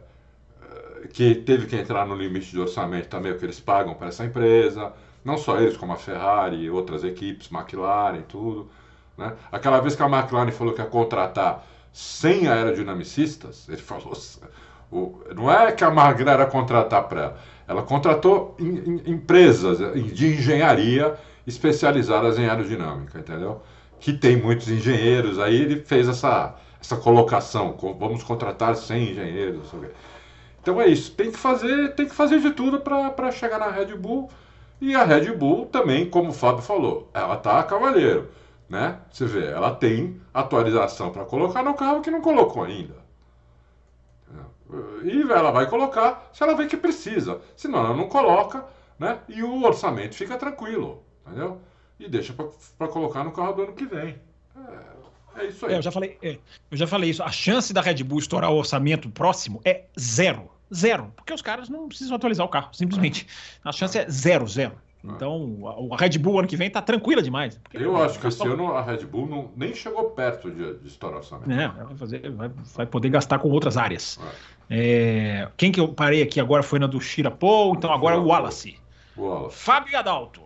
[1.03, 4.09] é, que teve que entrar no limite de orçamento também, o que eles pagam para
[4.09, 4.93] essa empresa.
[5.25, 8.69] Não só eles, como a Ferrari, outras equipes, McLaren, tudo.
[9.17, 9.33] Né?
[9.51, 14.17] Aquela vez que a McLaren falou que ia contratar sem aerodinamicistas, ele falou.
[14.91, 17.39] O, não é que a Magra era contratar para ela,
[17.69, 18.57] ela contratou
[19.07, 19.79] empresas
[20.13, 21.15] de engenharia
[21.47, 23.63] especializadas em aerodinâmica, entendeu?
[24.01, 29.73] Que tem muitos engenheiros, aí ele fez essa, essa colocação, vamos contratar 100 engenheiros.
[30.61, 33.95] Então é isso, tem que fazer, tem que fazer de tudo para chegar na Red
[33.97, 34.31] Bull.
[34.81, 38.29] E a Red Bull também, como o Fábio falou, ela tá a cavaleiro
[38.73, 38.99] né?
[39.11, 42.95] Você vê, ela tem atualização para colocar no carro que não colocou ainda.
[45.05, 47.39] E ela vai colocar se ela vê que precisa.
[47.55, 48.65] Senão ela não coloca,
[48.99, 49.19] né?
[49.29, 51.61] E o orçamento fica tranquilo, entendeu?
[52.01, 54.19] E deixa para colocar no carro do ano que vem.
[55.37, 55.75] É, é isso aí.
[55.75, 56.39] É, eu, já falei, é,
[56.71, 57.23] eu já falei isso.
[57.23, 60.51] A chance da Red Bull estourar o orçamento próximo é zero.
[60.75, 61.13] Zero.
[61.15, 63.27] Porque os caras não precisam atualizar o carro, simplesmente.
[63.63, 64.81] A chance é zero, zero.
[65.05, 67.61] Então, a Red Bull ano que vem tá tranquila demais.
[67.73, 71.17] Eu acho que esse ano a Red Bull não, nem chegou perto de, de estourar
[71.17, 71.51] o orçamento.
[71.51, 74.21] É, vai, fazer, vai, vai, poder gastar com outras áreas.
[74.71, 75.43] É.
[75.45, 78.27] É, quem que eu parei aqui agora foi na do Shirapou, então agora é o
[78.27, 78.79] Wallace.
[79.17, 79.57] Wallace.
[79.57, 80.41] Fábio Adalto.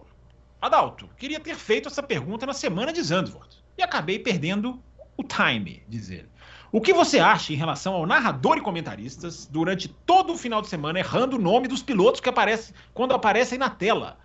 [0.61, 4.83] Adalto, queria ter feito essa pergunta na semana de Zandvoort e acabei perdendo
[5.19, 6.29] o time, diz ele.
[6.73, 10.69] O que você acha em relação ao narrador e comentaristas durante todo o final de
[10.69, 14.19] semana errando o nome dos pilotos que aparece quando aparecem na tela?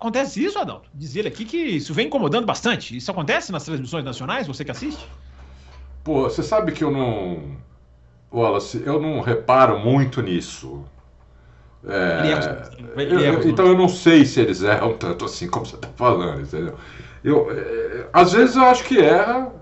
[0.00, 0.88] Acontece isso, Adalto?
[0.94, 2.96] Diz ele aqui que isso vem incomodando bastante.
[2.96, 5.06] Isso acontece nas transmissões nacionais, você que assiste?
[6.02, 7.58] Pô, você sabe que eu não.
[8.32, 10.82] Wallace, eu não reparo muito nisso.
[11.86, 12.20] É...
[12.20, 13.18] Ele é...
[13.18, 13.28] É...
[13.28, 16.76] Eu, então eu não sei se eles erram tanto assim como você está falando, entendeu?
[17.22, 19.52] Eu, é, às vezes eu acho que erra.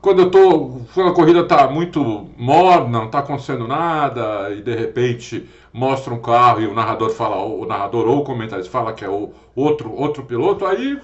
[0.00, 0.82] Quando eu tô.
[0.94, 6.20] Quando a corrida está muito morna, não está acontecendo nada, e de repente mostra um
[6.20, 9.92] carro e o narrador fala, o narrador ou o comentarista fala que é o outro,
[9.92, 11.00] outro piloto, aí.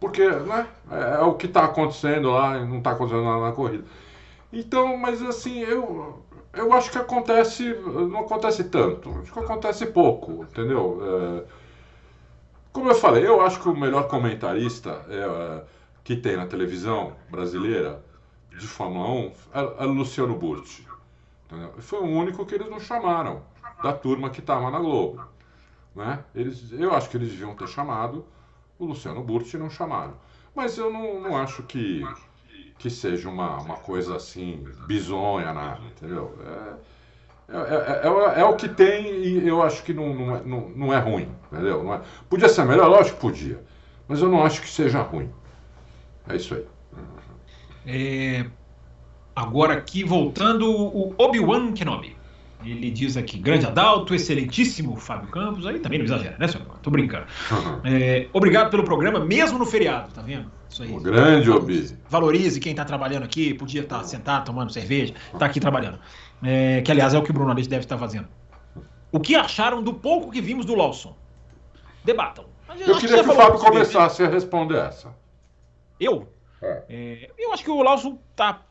[0.00, 3.52] Porque né, é, é o que está acontecendo lá e não está acontecendo nada na
[3.52, 3.84] corrida.
[4.52, 6.22] Então, mas assim, eu,
[6.52, 7.74] eu acho que acontece.
[7.74, 9.10] Não acontece tanto.
[9.20, 11.00] Acho que acontece pouco, entendeu?
[11.02, 11.44] É,
[12.72, 15.64] como eu falei, eu acho que o melhor comentarista é, é
[16.02, 18.02] que tem na televisão brasileira
[18.50, 20.86] de Fórmula 1 é, é Luciano Burti.
[21.46, 21.72] Entendeu?
[21.78, 23.42] Foi o único que eles não chamaram
[23.84, 25.22] da turma que estava na Globo.
[25.94, 26.24] Né?
[26.34, 28.24] Eles, eu acho que eles deviam ter chamado
[28.78, 30.14] o Luciano Burti e não chamaram.
[30.54, 32.02] Mas eu não, não acho que,
[32.78, 36.34] que seja uma, uma coisa assim bizonha, nada, entendeu?
[36.40, 36.94] É,
[37.56, 40.92] é, é, é, o que tem e eu acho que não, não, é, não, não
[40.94, 41.84] é ruim, entendeu?
[41.84, 42.88] Não é, podia ser melhor?
[42.88, 43.62] Lógico que podia.
[44.08, 45.30] Mas eu não acho que seja ruim.
[46.26, 46.66] É isso aí.
[47.86, 48.46] É,
[49.36, 52.13] agora aqui, voltando, o Obi-Wan Kenobi.
[52.64, 55.66] Ele diz aqui, grande Adalto, excelentíssimo Fábio Campos.
[55.66, 56.66] Aí também não exagera, né, senhor?
[56.82, 57.26] Tô brincando.
[57.84, 60.50] É, obrigado pelo programa, mesmo no feriado, tá vendo?
[60.68, 60.90] Isso aí.
[60.90, 61.96] O grande Obi.
[62.08, 65.98] Valorize quem tá trabalhando aqui, podia estar tá sentado tomando cerveja, tá aqui trabalhando.
[66.42, 68.28] É, que, aliás, é o que o Bruno Aleixo deve estar fazendo.
[69.12, 71.16] O que acharam do pouco que vimos do Lawson?
[72.04, 72.46] Debatam.
[72.80, 75.14] Eu queria que o Fábio começasse a responder essa.
[76.00, 76.28] Eu?
[76.60, 76.82] É.
[76.88, 78.62] É, eu acho que o Lawson tá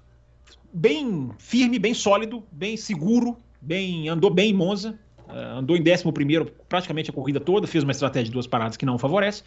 [0.74, 6.52] bem firme, bem sólido, bem seguro, bem andou bem em Monza, uh, andou em 11
[6.68, 9.44] praticamente a corrida toda, fez uma estratégia de duas paradas que não favorece.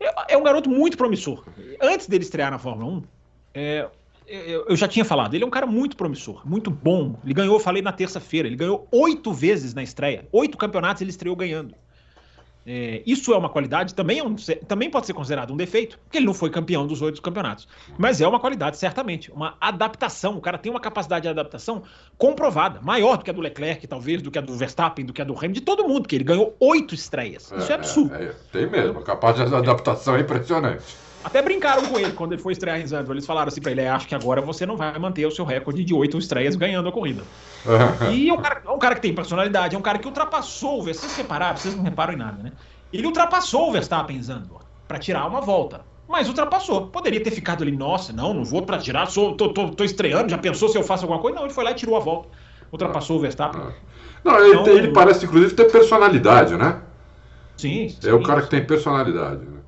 [0.00, 1.44] É, é um garoto muito promissor.
[1.80, 3.02] Antes dele estrear na Fórmula 1,
[3.54, 3.88] é,
[4.26, 7.16] eu já tinha falado, ele é um cara muito promissor, muito bom.
[7.24, 10.26] Ele ganhou, falei na terça-feira, ele ganhou oito vezes na estreia.
[10.32, 11.74] Oito campeonatos ele estreou ganhando.
[12.66, 14.34] É, isso é uma qualidade, também, é um,
[14.66, 17.68] também pode ser considerado um defeito, porque ele não foi campeão dos oito campeonatos.
[17.98, 19.30] Mas é uma qualidade, certamente.
[19.30, 20.36] Uma adaptação.
[20.36, 21.82] O cara tem uma capacidade de adaptação
[22.16, 25.20] comprovada, maior do que a do Leclerc, talvez, do que a do Verstappen, do que
[25.20, 27.52] a do Hamilton, de todo mundo, porque ele ganhou oito estreias.
[27.56, 28.14] Isso é, é absurdo.
[28.14, 31.03] É, tem mesmo, a capacidade de adaptação é impressionante.
[31.24, 33.12] Até brincaram com ele quando ele foi estrear em Zandvoort.
[33.12, 35.44] Eles falaram assim pra ele: é, acho que agora você não vai manter o seu
[35.44, 37.22] recorde de oito estreias ganhando a corrida.
[38.12, 40.80] e é um, cara, é um cara que tem personalidade, é um cara que ultrapassou
[40.80, 41.08] o Verstappen.
[41.08, 42.52] Vocês repararam, vocês não reparam em nada, né?
[42.92, 45.80] Ele ultrapassou o Verstappen em Zandvoort para tirar uma volta.
[46.06, 46.88] Mas ultrapassou.
[46.88, 50.30] Poderia ter ficado ali, nossa, não, não vou para tirar, sou, tô, tô, tô, estreando,
[50.30, 51.36] já pensou se eu faço alguma coisa?
[51.36, 52.28] Não, ele foi lá e tirou a volta.
[52.70, 53.62] Ultrapassou o Verstappen.
[54.22, 56.82] Não, ele, então, ele parece, inclusive, ter personalidade, né?
[57.56, 57.88] Sim.
[57.88, 59.44] sim é o cara que tem personalidade.
[59.44, 59.60] Né?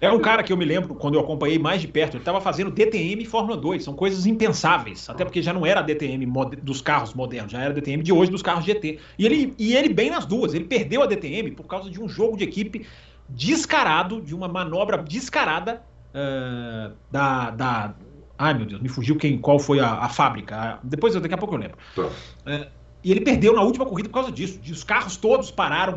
[0.00, 2.40] É um cara que eu me lembro, quando eu acompanhei mais de perto, ele estava
[2.40, 3.84] fazendo DTM e Fórmula 2.
[3.84, 5.08] São coisas impensáveis.
[5.08, 6.26] Até porque já não era a DTM
[6.62, 8.98] dos carros modernos, já era a DTM de hoje dos carros GT.
[9.18, 10.52] E ele, e ele bem nas duas.
[10.52, 12.86] Ele perdeu a DTM por causa de um jogo de equipe
[13.28, 15.82] descarado, de uma manobra descarada
[16.14, 17.94] uh, da, da.
[18.36, 20.78] Ai meu Deus, me fugiu quem, qual foi a, a fábrica.
[20.82, 21.78] Depois, daqui a pouco eu lembro.
[21.94, 22.02] Tá.
[22.02, 24.58] Uh, e ele perdeu na última corrida por causa disso.
[24.68, 25.94] Os carros todos pararam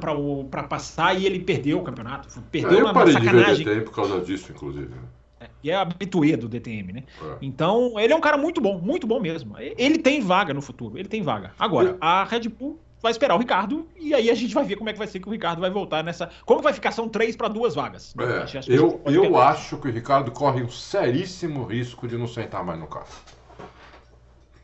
[0.51, 2.27] para passar e ele perdeu o campeonato.
[2.51, 3.55] Perdeu é, eu parei sacanagem.
[3.55, 4.89] de ver DTM por causa disso, inclusive.
[4.89, 4.97] Né?
[5.39, 7.03] É, e é habituê do DTM, né?
[7.21, 7.37] É.
[7.41, 9.55] Então, ele é um cara muito bom, muito bom mesmo.
[9.57, 11.53] Ele tem vaga no futuro, ele tem vaga.
[11.57, 14.89] Agora, a Red Bull vai esperar o Ricardo e aí a gente vai ver como
[14.89, 16.29] é que vai ser que o Ricardo vai voltar nessa.
[16.45, 16.91] Como vai ficar?
[16.91, 18.13] São três para duas vagas.
[18.19, 22.27] É, acho, acho eu eu acho que o Ricardo corre um seríssimo risco de não
[22.27, 23.07] sentar mais no carro.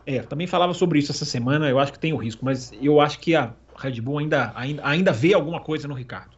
[0.06, 3.00] É, também falava sobre isso essa semana, eu acho que tem o risco, mas eu
[3.00, 6.32] acho que a Red Bull ainda, ainda, ainda vê alguma coisa no Ricardo.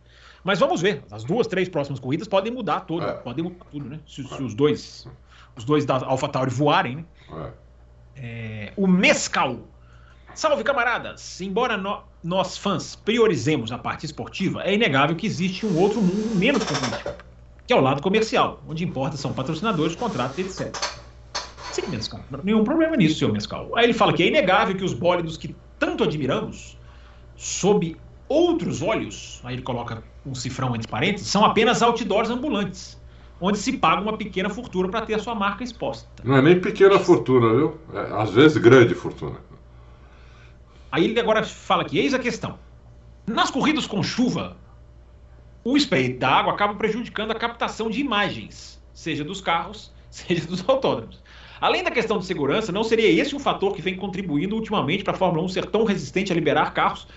[0.43, 3.13] Mas vamos ver, as duas, três próximas corridas podem mudar tudo, é.
[3.13, 3.99] podem mudar tudo, né?
[4.07, 5.07] Se, se, os dois
[5.55, 7.05] os dois da AlphaTauri voarem, né?
[7.31, 7.65] É.
[8.17, 9.59] É, o Mescal.
[10.33, 11.39] Salve, camaradas!
[11.41, 16.35] Embora no, nós, fãs, priorizemos a parte esportiva, é inegável que existe um outro mundo
[16.35, 17.15] menos competitivo,
[17.65, 20.75] que é o lado comercial, onde importa são patrocinadores, contratos, etc.
[21.75, 22.21] Sim, Mescal.
[22.41, 23.69] Nenhum problema nisso, seu Mescal.
[23.75, 26.77] Aí ele fala que é inegável que os bólidos que tanto admiramos,
[27.35, 27.97] sob
[28.29, 32.97] outros olhos, aí ele coloca um cifrão entre parênteses, são apenas outdoors ambulantes,
[33.41, 36.07] onde se paga uma pequena fortuna para ter a sua marca exposta.
[36.23, 37.77] Não é nem pequena fortuna, viu?
[37.93, 39.35] É, às vezes grande fortuna.
[40.89, 42.57] Aí ele agora fala que eis a questão.
[43.27, 44.55] Nas corridas com chuva,
[45.61, 50.63] o spray da água acaba prejudicando a captação de imagens, seja dos carros, seja dos
[50.69, 51.24] autódromos.
[51.65, 55.13] Além da questão de segurança, não seria esse um fator que vem contribuindo ultimamente para
[55.13, 57.07] a Fórmula 1 ser tão resistente a liberar carros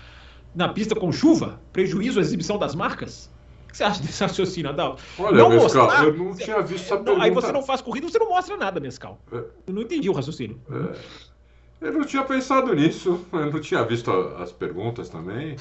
[0.55, 1.61] na pista com chuva?
[1.71, 3.29] Prejuízo à exibição das marcas?
[3.65, 5.03] O que você acha desse raciocínio, Adalto?
[5.19, 7.23] Olha, não Mescal, mostrar, eu não tinha visto essa pergunta.
[7.23, 9.19] Aí você não faz corrida, você não mostra nada, Mescal.
[9.31, 9.35] É.
[9.67, 10.59] Eu não entendi o raciocínio.
[10.71, 11.85] É.
[11.85, 13.23] Eu não tinha pensado nisso.
[13.31, 15.57] Eu não tinha visto as perguntas também,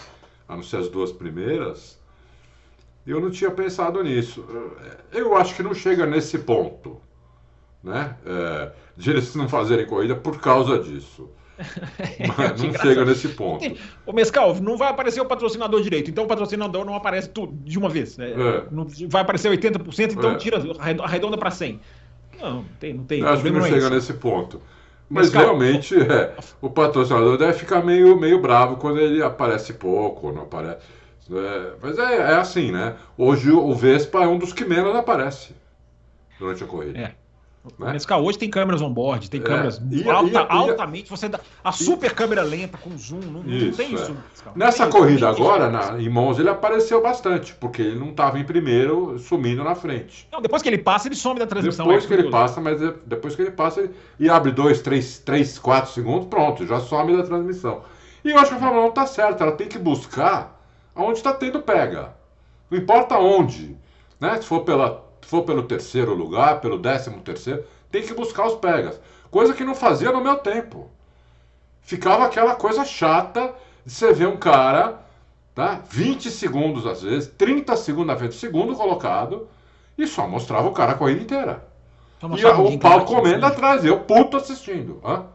[0.49, 2.01] a não ser as duas primeiras.
[3.07, 4.47] Eu não tinha pensado nisso.
[5.13, 6.99] Eu acho que não chega nesse ponto,
[7.83, 8.17] né?
[8.25, 11.31] É, de eles não fazerem corrida por causa disso.
[12.37, 13.65] Mas não chega nesse ponto.
[14.07, 17.79] O Mescal, não vai aparecer o patrocinador direito, então o patrocinador não aparece tudo de
[17.79, 18.17] uma vez.
[18.17, 18.31] Né?
[18.31, 18.65] É.
[18.71, 20.37] Não, vai aparecer 80%, então é.
[20.37, 20.63] tira,
[21.03, 21.81] arredonda para 100%.
[22.41, 23.25] Não, tem, não tem.
[23.25, 24.63] Acho que não, não é chega nesse ponto.
[25.11, 30.43] Mas, realmente, é, o patrocinador deve ficar meio, meio bravo quando ele aparece pouco, não
[30.43, 30.79] aparece.
[31.31, 32.95] É, mas é, é assim, né?
[33.17, 35.55] Hoje o Vespa é um dos que menos aparece
[36.39, 36.99] durante a corrida.
[36.99, 37.15] É.
[37.79, 37.93] Né?
[37.93, 39.45] Mescal, hoje tem câmeras on-board, tem é.
[39.45, 41.11] câmeras e, alta, e, altamente.
[41.11, 44.13] Você dá, a super câmera lenta com zoom, não, isso, não tem isso.
[44.47, 44.51] É.
[44.55, 48.39] Nessa tem corrida isso, agora, na, em Monza, ele apareceu bastante, porque ele não estava
[48.39, 50.27] em primeiro, sumindo na frente.
[50.33, 51.87] Não, depois que ele passa, ele some da transmissão.
[51.87, 55.19] Depois é que ele passa, mas depois que ele passa ele, e abre 2, 3,
[55.19, 57.83] 3, 4 segundos, pronto, já some da transmissão.
[58.25, 60.59] E eu acho que a Fórmula 1 está certa, ela tem que buscar
[60.95, 62.15] onde está tendo pega.
[62.71, 63.77] Não importa onde.
[64.21, 64.37] Né?
[64.41, 68.99] Se for pela for pelo terceiro lugar, pelo décimo terceiro, tem que buscar os pegas.
[69.31, 70.91] Coisa que não fazia no meu tempo.
[71.83, 73.55] Ficava aquela coisa chata
[73.85, 75.01] de você ver um cara,
[75.55, 75.83] tá?
[75.91, 79.47] 20 segundos às vezes, 30 segundos na frente do segundo colocado,
[79.99, 81.63] e só mostrava o cara a corrida inteira.
[82.23, 84.99] E o pau comendo atrás, eu puto assistindo.
[85.05, 85.27] Hã?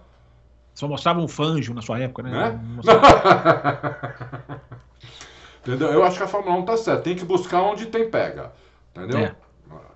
[0.73, 2.59] Só mostrava um fanjo na sua época, né?
[2.81, 4.57] É?
[5.61, 5.89] Entendeu?
[5.89, 7.03] Eu acho que a Fórmula 1 tá certa.
[7.03, 8.51] Tem que buscar onde tem pega.
[8.95, 9.19] Entendeu?
[9.19, 9.35] É.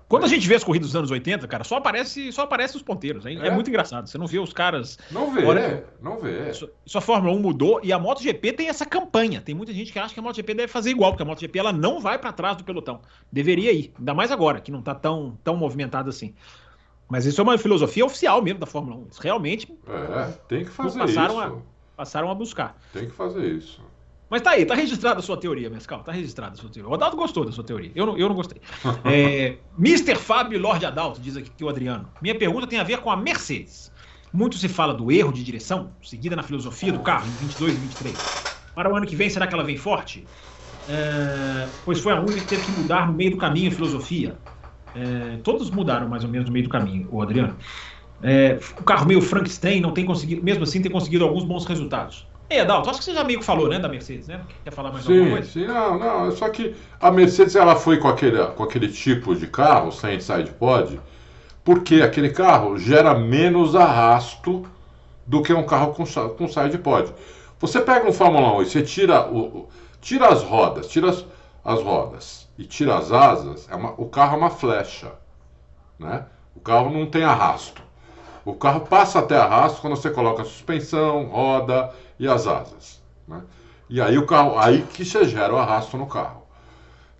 [0.08, 2.82] Quando a gente vê as corridas dos anos 80, cara, só aparece, só aparece os
[2.82, 3.26] ponteiros.
[3.26, 3.50] É, é.
[3.50, 4.08] muito engraçado.
[4.08, 4.98] Você não vê os caras.
[5.10, 6.48] Não vê, Olha, não vê.
[6.48, 9.42] Isso, isso a Fórmula 1 mudou e a MotoGP tem essa campanha.
[9.42, 11.74] Tem muita gente que acha que a MotoGP deve fazer igual, porque a MotoGP ela
[11.74, 13.02] não vai para trás do pelotão.
[13.30, 16.34] Deveria ir, ainda mais agora, que não tá tão, tão movimentado assim.
[17.06, 19.02] Mas isso é uma filosofia oficial mesmo da Fórmula 1.
[19.02, 19.78] Eles realmente.
[19.86, 21.54] É, tem que fazer passaram isso.
[21.54, 22.78] A, passaram a buscar.
[22.94, 23.82] Tem que fazer isso.
[24.30, 26.02] Mas tá aí, tá registrada a sua teoria, Mescal.
[26.02, 26.90] Tá registrada a sua teoria.
[26.90, 27.90] O Adalto gostou da sua teoria.
[27.94, 28.60] Eu não, eu não gostei.
[29.04, 30.16] É, Mr.
[30.16, 32.10] Fábio Lorde Adalto, diz aqui o Adriano.
[32.20, 33.90] Minha pergunta tem a ver com a Mercedes.
[34.32, 37.78] Muito se fala do erro de direção, seguida na filosofia do carro, em 22 e
[37.78, 38.30] 23.
[38.74, 40.28] Para o ano que vem, será que ela vem forte?
[40.86, 44.38] É, pois foi a única que teve que mudar no meio do caminho a filosofia.
[44.94, 47.56] É, todos mudaram mais ou menos no meio do caminho, o Adriano.
[48.22, 52.26] É, o carro meio Frankenstein não tem conseguido, mesmo assim, tem conseguido alguns bons resultados.
[52.50, 54.40] É, Adalto, acho que você já meio que falou, né, da Mercedes, né?
[54.64, 55.52] Quer falar mais sim, alguma coisa?
[55.52, 56.32] Sim, não, não.
[56.32, 60.50] Só que a Mercedes ela foi com aquele, com aquele tipo de carro, sem side
[60.52, 60.98] pod,
[61.62, 64.66] porque aquele carro gera menos arrasto
[65.26, 67.12] do que um carro com, com side pod.
[67.60, 69.68] Você pega um Fórmula 1 e você tira, o,
[70.00, 71.24] tira as rodas, tira as,
[71.62, 75.12] as rodas e tira as asas, é uma, o carro é uma flecha.
[75.98, 76.24] Né?
[76.56, 77.82] O carro não tem arrasto.
[78.48, 82.98] O carro passa até arrasto quando você coloca suspensão, roda e as asas.
[83.26, 83.42] Né?
[83.90, 86.44] E aí o carro, aí que você gera o arrasto no carro.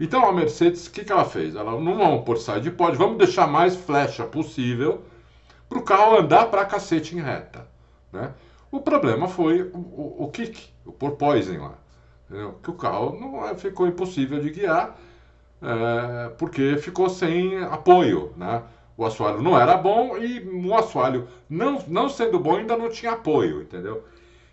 [0.01, 1.55] Então a Mercedes, o que, que ela fez?
[1.55, 5.03] Ela não vamos por side pod, vamos deixar mais flecha possível
[5.69, 7.69] para o carro andar para cacete em reta.
[8.11, 8.33] Né?
[8.71, 11.75] O problema foi o, o, o kick, o porpoising lá.
[12.25, 12.59] Entendeu?
[12.63, 14.97] Que o carro não é, ficou impossível de guiar
[15.61, 18.33] é, porque ficou sem apoio.
[18.35, 18.63] Né?
[18.99, 23.13] O assoalho não era bom e o assoalho, não, não sendo bom, ainda não tinha
[23.13, 24.05] apoio, entendeu?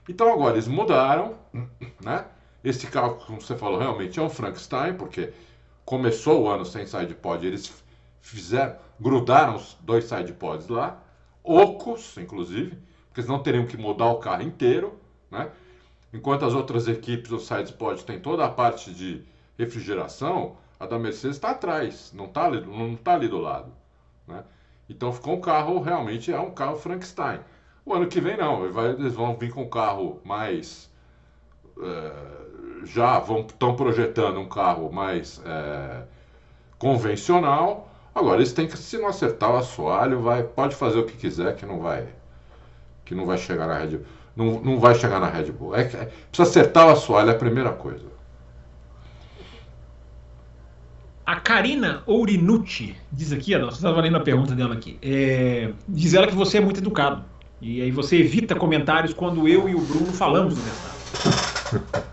[0.07, 1.33] Então agora eles mudaram,
[1.99, 2.25] né?
[2.63, 5.33] Esse carro, como você falou, realmente é um Frankenstein, porque
[5.83, 7.73] começou o ano sem sidepod, eles
[8.21, 11.01] fizeram, grudaram os dois sidepods lá,
[11.43, 12.77] ocos, inclusive,
[13.07, 14.93] porque eles não teriam que mudar o carro inteiro,
[15.31, 15.49] né?
[16.13, 19.23] Enquanto as outras equipes, o sidepod tem toda a parte de
[19.57, 23.73] refrigeração, a da Mercedes está atrás, não está não tá ali do lado,
[24.27, 24.43] né?
[24.89, 27.39] Então ficou um carro, realmente é um carro Frankenstein.
[27.85, 30.89] O ano que vem não, eles vão vir com um carro mais.
[31.81, 36.03] É, já estão projetando um carro mais é,
[36.77, 37.89] convencional.
[38.13, 41.55] Agora eles têm que, se não acertar o assoalho, vai, pode fazer o que quiser
[41.55, 42.07] que não vai.
[43.03, 44.05] Que não vai chegar na Red Bull.
[44.35, 45.75] Não, não vai chegar na Red Bull.
[45.75, 48.14] É, é, precisa acertar o assoalho, é a primeira coisa.
[51.25, 54.99] A Karina Ourinucci diz aqui, você estava lendo a pergunta dela aqui.
[55.01, 57.25] É, diz ela que você é muito educado.
[57.59, 62.05] E aí você evita comentários quando eu e o Bruno falamos do Verstappen.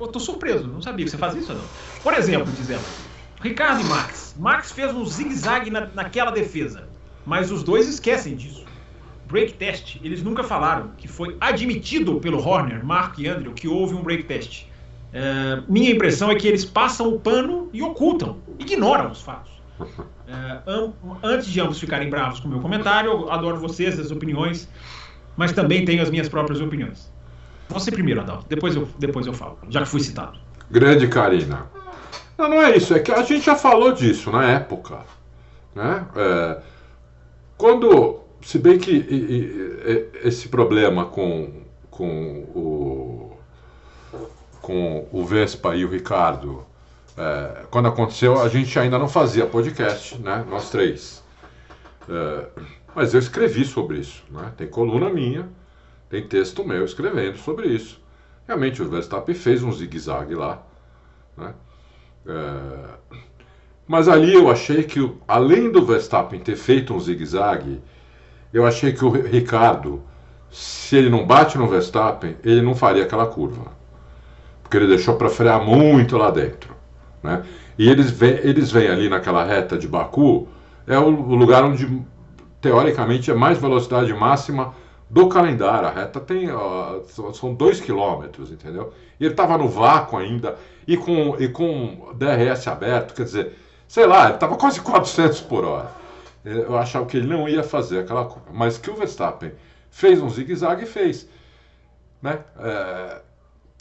[0.00, 1.62] Eu tô surpreso, não sabia que você faz isso não.
[2.02, 2.82] Por exemplo, diz ela,
[3.40, 4.34] Ricardo e Max.
[4.36, 6.88] Max fez um zigue-zague na, naquela defesa,
[7.24, 8.64] mas os dois esquecem disso.
[9.28, 13.94] Break test, eles nunca falaram que foi admitido pelo Horner, Marco e Andrew que houve
[13.94, 14.64] um break test.
[15.12, 19.50] É, minha impressão é que eles passam o pano e ocultam, ignoram os fatos.
[20.28, 20.60] É,
[21.22, 24.68] antes de ambos ficarem bravos com o meu comentário, eu adoro vocês, as opiniões,
[25.36, 27.10] mas também tenho as minhas próprias opiniões.
[27.68, 30.38] Você primeiro, Adalto, depois eu, depois eu falo, já que fui citado.
[30.70, 31.66] Grande Karina.
[32.38, 32.94] Não, não é isso.
[32.94, 35.00] É que a gente já falou disso na época.
[35.74, 36.06] Né?
[36.16, 36.58] É,
[37.56, 43.29] quando, se bem que e, e, esse problema com, com o
[44.60, 46.64] com o Vespa e o Ricardo,
[47.16, 50.44] é, quando aconteceu, a gente ainda não fazia podcast, né?
[50.48, 51.22] Nós três.
[52.08, 52.46] É,
[52.94, 54.52] mas eu escrevi sobre isso, né?
[54.56, 55.48] Tem coluna minha,
[56.08, 58.00] tem texto meu escrevendo sobre isso.
[58.46, 60.62] Realmente o Verstappen fez um zigue-zague lá,
[61.36, 61.54] né?
[62.26, 63.16] É,
[63.86, 67.82] mas ali eu achei que, além do Verstappen ter feito um zigue-zague,
[68.52, 70.02] eu achei que o Ricardo,
[70.50, 73.72] se ele não bate no Verstappen, ele não faria aquela curva.
[74.70, 76.76] Porque ele deixou para frear muito lá dentro.
[77.20, 77.42] Né?
[77.76, 80.46] E eles vêm, eles vêm ali naquela reta de Baku,
[80.86, 82.00] é o lugar onde,
[82.60, 84.72] teoricamente, é mais velocidade máxima
[85.08, 85.88] do calendário.
[85.88, 86.46] A reta tem.
[87.34, 88.92] são dois quilômetros, entendeu?
[89.18, 90.56] E ele estava no vácuo ainda,
[90.86, 93.52] e com, e com DRS aberto, quer dizer,
[93.88, 95.90] sei lá, ele estava quase 400 por hora.
[96.44, 98.46] Eu achava que ele não ia fazer aquela coisa.
[98.52, 99.50] Mas que o Verstappen
[99.90, 101.28] fez um zigue-zague, fez.
[102.22, 102.38] Né?
[102.60, 103.20] É,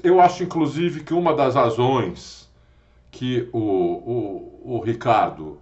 [0.04, 2.50] eu acho, inclusive, que uma das razões
[3.12, 5.60] que o, o, o Ricardo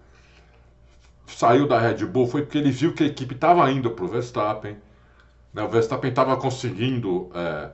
[1.27, 4.07] saiu da Red Bull foi porque ele viu que a equipe estava indo para o
[4.07, 4.77] Verstappen.
[5.53, 5.63] Né?
[5.63, 7.69] O Verstappen estava conseguindo é,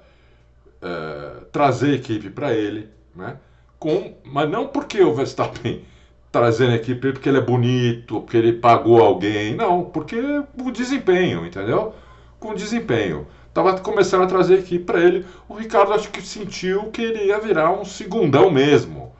[0.82, 2.90] é, trazer a equipe para ele.
[3.16, 3.38] Né?
[3.80, 5.84] Com, mas não porque o Verstappen
[6.32, 9.56] trazendo a equipe porque ele é bonito, porque ele pagou alguém.
[9.56, 10.16] Não, porque
[10.60, 11.94] o desempenho, entendeu?
[12.40, 15.26] Com desempenho estava começando a trazer aqui para ele.
[15.48, 19.14] O Ricardo acho que sentiu que ele ia virar um segundão mesmo.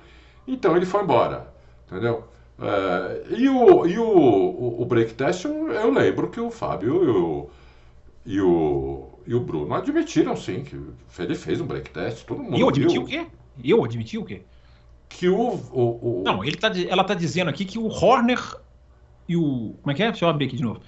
[0.48, 1.48] Então ele foi embora,
[1.88, 2.26] entendeu?
[2.60, 7.04] É, e o, e o, o, o break test, eu, eu, lembro que o Fábio
[7.04, 7.50] e o,
[8.26, 10.80] e o, e o Bruno admitiram sim que
[11.22, 12.26] ele fez um break test.
[12.26, 13.28] Todo mundo eu admiti o quê?
[13.64, 14.42] Eu admiti o quê?
[15.08, 15.40] Que o,
[15.72, 16.24] o, o...
[16.26, 18.40] Não, ele tá, ela está dizendo aqui que o Horner
[19.30, 19.76] e o.
[19.82, 20.10] Como é que é?
[20.10, 20.82] Deixa eu abrir aqui de novo.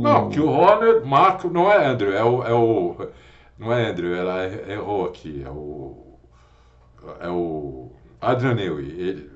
[0.00, 2.42] Não, que o Horner, Marco, não é Andrew, é o.
[2.42, 3.08] É o
[3.58, 5.42] não é Andrew, ela errou aqui.
[5.44, 6.18] É o.
[7.20, 7.92] É o.
[8.20, 8.90] Adrian Newey.
[9.00, 9.30] Ele,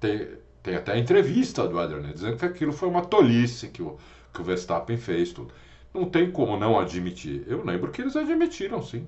[0.00, 0.28] tem,
[0.62, 3.98] tem até a entrevista do Adrian Newey dizendo que aquilo foi uma tolice que o,
[4.32, 5.32] que o Verstappen fez.
[5.32, 5.52] Tudo.
[5.92, 7.44] Não tem como não admitir.
[7.46, 9.06] Eu lembro que eles admitiram, sim.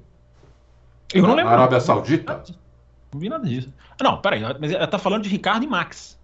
[1.12, 1.50] Eu não lembro.
[1.50, 2.44] Na Arábia Saudita?
[3.12, 3.72] Não vi nada disso.
[4.00, 6.18] Não, peraí, mas ela tá falando de Ricardo e Max.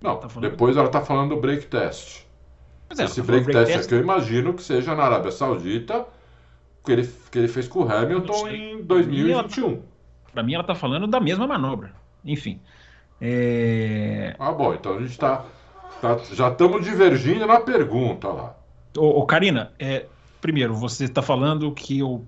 [0.00, 2.23] Não, tá depois ela tá falando do break test.
[2.98, 6.06] É, Esse break, break test, aqui eu imagino que seja na Arábia Saudita,
[6.84, 9.82] que ele, que ele fez com o Hamilton em 2021.
[10.32, 11.92] Para mim, ela está falando da mesma manobra.
[12.24, 12.60] Enfim.
[13.20, 14.34] É...
[14.38, 15.44] Ah, bom, então a gente está.
[16.00, 18.56] Tá, já estamos divergindo na pergunta lá.
[18.96, 20.06] Ô, ô Karina, é,
[20.40, 22.24] primeiro, você está falando que eu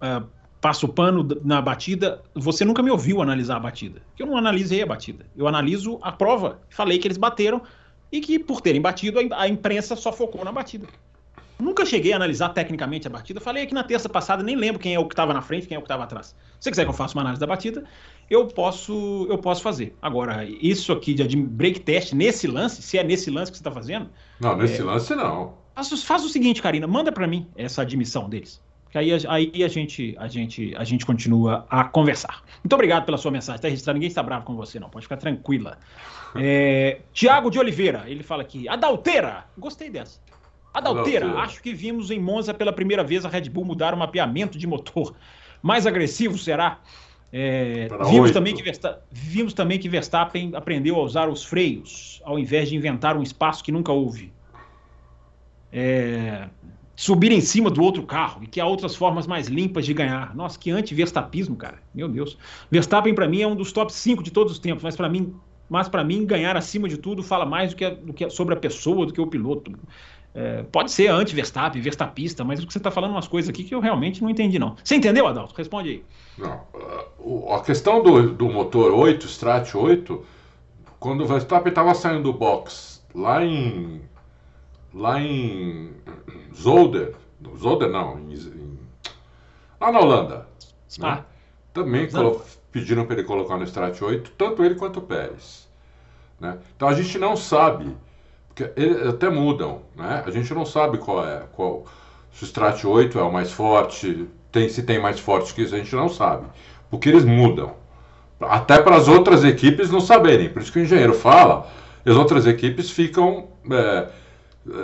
[0.00, 0.22] é,
[0.60, 2.22] passo pano na batida.
[2.34, 4.00] Você nunca me ouviu analisar a batida.
[4.18, 5.26] Eu não analisei a batida.
[5.36, 6.58] Eu analiso a prova.
[6.70, 7.62] Falei que eles bateram
[8.14, 10.86] e que, por terem batido, a imprensa só focou na batida.
[11.58, 13.40] Nunca cheguei a analisar tecnicamente a batida.
[13.40, 15.74] Falei aqui na terça passada, nem lembro quem é o que estava na frente, quem
[15.74, 16.28] é o que estava atrás.
[16.28, 17.82] Se você quiser que eu faça uma análise da batida,
[18.30, 19.96] eu posso, eu posso fazer.
[20.00, 23.72] Agora, isso aqui de break test nesse lance, se é nesse lance que você está
[23.72, 24.08] fazendo.
[24.38, 24.84] Não, nesse é...
[24.84, 25.54] lance não.
[25.74, 28.62] Faz, faz, o seguinte, Karina, manda para mim essa admissão deles.
[28.94, 32.44] Que aí, aí a, gente, a, gente, a gente continua a conversar.
[32.62, 33.56] Muito obrigado pela sua mensagem.
[33.56, 34.88] Está registrado, ninguém está bravo com você, não.
[34.88, 35.78] Pode ficar tranquila.
[36.36, 38.68] É, Tiago de Oliveira, ele fala aqui.
[38.68, 39.46] Adalteira!
[39.58, 40.20] Gostei dessa.
[40.72, 44.56] Adalteira, acho que vimos em Monza pela primeira vez a Red Bull mudar o mapeamento
[44.56, 45.12] de motor.
[45.60, 46.78] Mais agressivo será?
[47.32, 48.54] É, vimos, também
[49.10, 53.64] vimos também que Verstappen aprendeu a usar os freios, ao invés de inventar um espaço
[53.64, 54.32] que nunca houve.
[55.72, 56.48] É,
[56.96, 60.34] subir em cima do outro carro e que há outras formas mais limpas de ganhar.
[60.34, 61.78] Nossa, que anti-verstapismo, cara.
[61.94, 62.38] Meu Deus.
[62.70, 65.34] Verstappen, para mim, é um dos top 5 de todos os tempos, mas para mim,
[65.68, 68.56] mas para mim, ganhar acima de tudo fala mais do que, do que sobre a
[68.56, 69.72] pessoa do que o piloto.
[70.36, 73.72] É, pode ser anti-Verstappen, verstapista, mas o que você está falando umas coisas aqui que
[73.72, 74.76] eu realmente não entendi, não.
[74.82, 75.54] Você entendeu, Adalto?
[75.56, 76.04] Responde aí.
[76.36, 77.54] Não.
[77.54, 80.24] A questão do, do motor 8, Strat 8,
[80.98, 84.00] quando o Verstappen estava saindo do box lá em.
[84.94, 85.92] Lá em
[86.54, 87.14] Zolder.
[87.58, 88.78] Zolder não, em, em,
[89.80, 90.46] lá na Holanda.
[90.98, 91.24] Né?
[91.72, 92.08] Também
[92.70, 95.68] pediram para ele colocar no Strat 8, tanto ele quanto o Pérez.
[96.38, 96.56] Né?
[96.76, 97.94] Então a gente não sabe,
[98.48, 100.22] porque eles até mudam, né?
[100.24, 101.84] a gente não sabe qual é, qual,
[102.32, 105.74] se o Strat 8 é o mais forte, tem, se tem mais forte que isso,
[105.74, 106.46] a gente não sabe,
[106.90, 107.74] porque eles mudam.
[108.40, 111.68] Até para as outras equipes não saberem, por isso que o engenheiro fala,
[112.04, 113.48] e as outras equipes ficam.
[113.70, 114.08] É,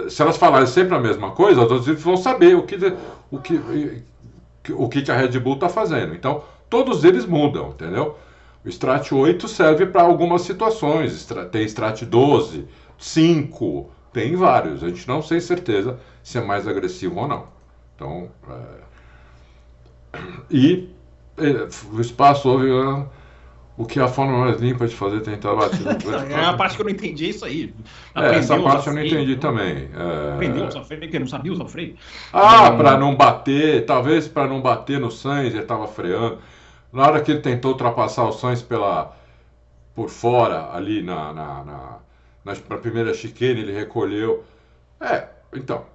[0.08, 2.76] se elas falarem sempre a mesma coisa, as equipes vão saber o que,
[3.30, 3.60] o que,
[4.72, 6.14] o que a Red Bull está fazendo.
[6.14, 8.18] Então, todos eles mudam, entendeu?
[8.64, 11.26] O Strat 8 serve para algumas situações.
[11.50, 12.66] Tem Strat 12,
[12.98, 14.84] 5, tem vários.
[14.84, 17.46] A gente não tem certeza se é mais agressivo ou não.
[17.96, 18.28] Então,
[20.12, 20.18] é...
[20.50, 20.90] e
[21.92, 22.68] o espaço houve
[23.80, 25.78] o que a forma mais limpa de fazer é tentar bater.
[26.30, 27.74] é a parte que eu não entendi, é isso aí.
[28.14, 29.88] É, essa parte eu não entendi também.
[29.96, 30.34] É...
[30.34, 31.96] Aprendeu a usar freio, porque não sabia usar freio.
[32.30, 32.76] Ah, é...
[32.76, 36.38] para não bater, talvez para não bater no Sainz, ele estava freando.
[36.92, 39.16] Na hora que ele tentou ultrapassar o Sainz pela,
[39.94, 41.98] por fora, ali na, na, na,
[42.44, 44.44] na, na primeira chicane, ele recolheu.
[45.00, 45.86] É, então.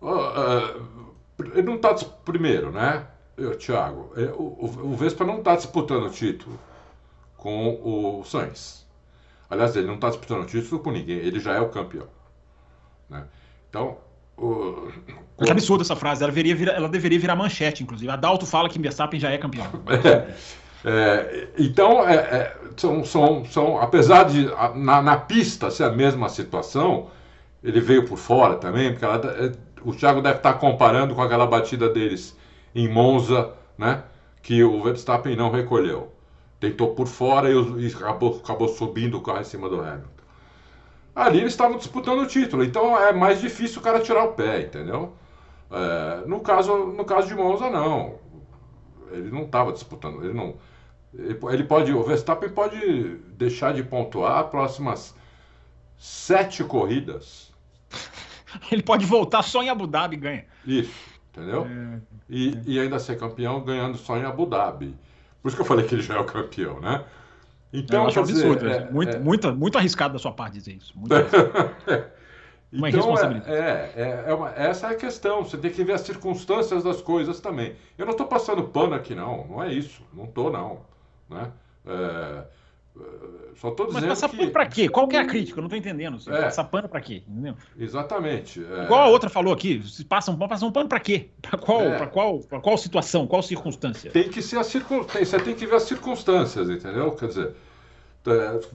[0.00, 1.92] Uh, uh, ele não está
[2.24, 3.04] primeiro, né?
[3.40, 6.58] Eu, Thiago, é, o, o Vespa não está disputando o título
[7.38, 8.86] com o Sainz.
[9.48, 12.06] Aliás, ele não está disputando o título com ninguém, ele já é o campeão.
[13.08, 13.24] Né?
[13.68, 13.96] Então.
[14.36, 14.88] O,
[15.42, 18.10] que absurda essa frase, ela deveria, virar, ela deveria virar manchete, inclusive.
[18.10, 19.66] A Dalto fala que Verstappen já é campeão.
[20.82, 25.90] É, é, então, é, é, são, são, são, apesar de na, na, pista ser a
[25.90, 27.10] mesma situação,
[27.62, 31.46] ele veio por fora também, porque ela, é, o Thiago deve estar comparando com aquela
[31.46, 32.34] batida deles
[32.74, 34.04] em Monza, né?
[34.42, 36.12] Que o Verstappen não recolheu.
[36.58, 40.20] Tentou por fora e, e acabou, acabou subindo o carro em cima do Hamilton.
[41.14, 44.62] Ali eles estavam disputando o título, então é mais difícil o cara tirar o pé,
[44.62, 45.12] entendeu?
[45.70, 48.18] É, no, caso, no caso de Monza, não.
[49.10, 50.56] Ele não estava disputando, ele não.
[51.12, 55.14] Ele pode, o Verstappen pode deixar de pontuar próximas
[55.98, 57.52] sete corridas.
[58.70, 60.46] Ele pode voltar só em Abu Dhabi e ganha.
[60.66, 60.92] Isso,
[61.32, 61.66] entendeu?
[61.66, 64.96] É e, e ainda ser campeão ganhando só em Abu Dhabi.
[65.42, 67.04] Por isso que eu falei que ele já é o campeão, né?
[67.72, 68.68] Então, eu acho dizer, absurdo.
[68.68, 69.18] É, muito, é...
[69.18, 70.92] Muito, muito arriscado da sua parte dizer isso.
[70.96, 71.14] Muito
[72.72, 73.14] uma então,
[73.46, 75.44] é, é, é uma, essa é a questão.
[75.44, 77.74] Você tem que ver as circunstâncias das coisas também.
[77.96, 79.46] Eu não estou passando pano aqui, não.
[79.46, 80.02] Não é isso.
[80.12, 80.80] Não estou, não.
[81.28, 81.50] Né?
[81.86, 82.44] É,
[83.54, 84.36] só tô dizendo Mas passar que...
[84.36, 84.88] pano pra quê?
[84.88, 85.58] Qual que é a crítica?
[85.58, 86.18] Eu não tô entendendo.
[86.18, 86.42] Você é.
[86.42, 87.22] Passar pano pra quê?
[87.28, 87.54] Entendeu?
[87.78, 88.64] Exatamente.
[88.64, 88.84] É...
[88.84, 91.28] Igual a outra falou aqui, se passa um pano, passa um pano pra quê?
[91.42, 91.96] Pra qual, é.
[91.96, 94.10] pra qual, pra qual situação, qual circunstância?
[94.10, 97.12] Tem que ser a circunstância, você tem que ver as circunstâncias, entendeu?
[97.12, 97.54] Quer dizer,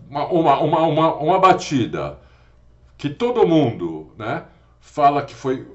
[0.10, 2.20] uma, uma, uma, uma, uma batida
[2.98, 4.46] que todo mundo né,
[4.80, 5.68] fala, que foi,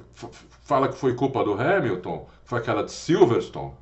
[0.62, 3.72] fala que foi culpa do Hamilton, foi aquela de Silverstone,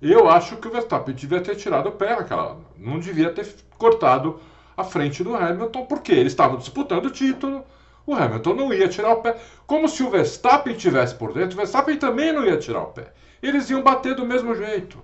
[0.00, 2.60] eu acho que o Verstappen devia ter tirado o pé naquela.
[2.76, 3.44] Não devia ter
[3.78, 4.40] cortado
[4.76, 7.64] a frente do Hamilton, porque eles estavam disputando o título.
[8.06, 9.36] O Hamilton não ia tirar o pé.
[9.66, 13.12] Como se o Verstappen tivesse por dentro, o Verstappen também não ia tirar o pé.
[13.42, 14.98] Eles iam bater do mesmo jeito.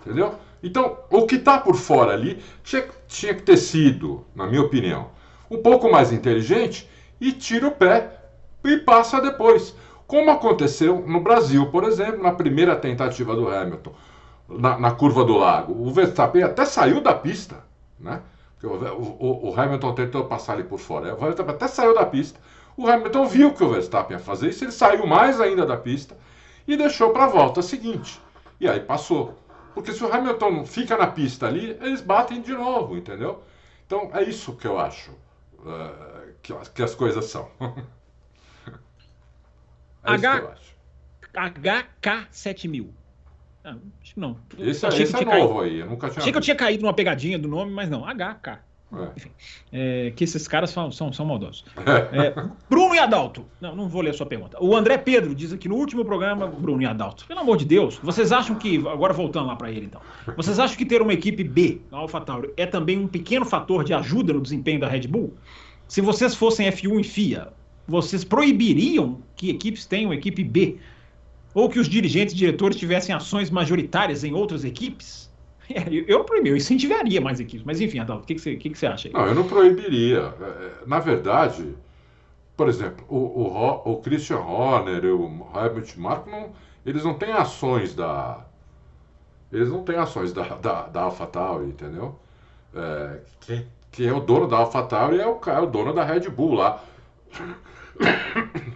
[0.00, 0.34] Entendeu?
[0.62, 5.10] Então, o que está por fora ali tinha, tinha que ter sido, na minha opinião,
[5.50, 6.88] um pouco mais inteligente
[7.20, 8.20] e tira o pé
[8.64, 9.74] e passa depois.
[10.06, 13.92] Como aconteceu no Brasil, por exemplo, na primeira tentativa do Hamilton
[14.48, 15.72] na, na, curva do lago.
[15.72, 17.64] O Verstappen até saiu da pista,
[18.02, 18.20] né?
[18.62, 21.14] O, o, o, Hamilton tentou passar ali por fora.
[21.14, 22.38] O Verstappen até saiu da pista.
[22.76, 26.16] O Hamilton viu que o Verstappen ia fazer isso, ele saiu mais ainda da pista
[26.66, 28.20] e deixou para a volta seguinte.
[28.60, 29.36] E aí passou.
[29.74, 33.42] Porque se o Hamilton fica na pista ali, eles batem de novo, entendeu?
[33.86, 37.50] Então é isso que eu acho uh, que, que, as coisas são.
[40.04, 40.54] é H...
[41.34, 43.01] HK7000.
[43.64, 44.36] Ah, acho que não.
[44.58, 45.60] Esse, achei esse que é novo caído.
[45.60, 48.04] aí, eu nunca tinha Achei que eu tinha caído numa pegadinha do nome, mas não,
[48.04, 48.58] HK.
[48.94, 49.08] É.
[49.16, 49.30] Enfim,
[49.72, 51.64] é, que esses caras são, são, são maldosos.
[52.12, 52.34] É,
[52.68, 53.46] Bruno e Adalto.
[53.60, 54.62] Não, não vou ler a sua pergunta.
[54.62, 57.24] O André Pedro diz aqui no último programa, Bruno e Adalto.
[57.26, 58.76] Pelo amor de Deus, vocês acham que.
[58.86, 60.00] Agora voltando lá para ele então.
[60.36, 63.94] Vocês acham que ter uma equipe B na AlphaTauri é também um pequeno fator de
[63.94, 65.34] ajuda no desempenho da Red Bull?
[65.88, 67.48] Se vocês fossem F1 e FIA,
[67.86, 70.78] vocês proibiriam que equipes tenham equipe B
[71.54, 75.22] ou que os dirigentes e diretores tivessem ações majoritárias em outras equipes?
[75.74, 78.76] É, eu, eu incentivaria mais equipes, mas enfim, Adalto, o que, que, você, que, que
[78.76, 79.14] você acha aí?
[79.14, 80.34] Não, eu não proibiria.
[80.38, 81.74] É, é, na verdade,
[82.56, 86.50] por exemplo, o, o, o Christian Horner o Herbert Marko, não,
[86.84, 88.44] eles não têm ações da.
[89.50, 92.18] Eles não têm ações da, da, da AlphaTauri, entendeu?
[92.74, 96.28] É, quem, quem é o dono da AlphaTauri é o, é o dono da Red
[96.28, 96.82] Bull lá.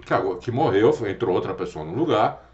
[0.06, 2.45] Que, que morreu, entrou outra pessoa no lugar.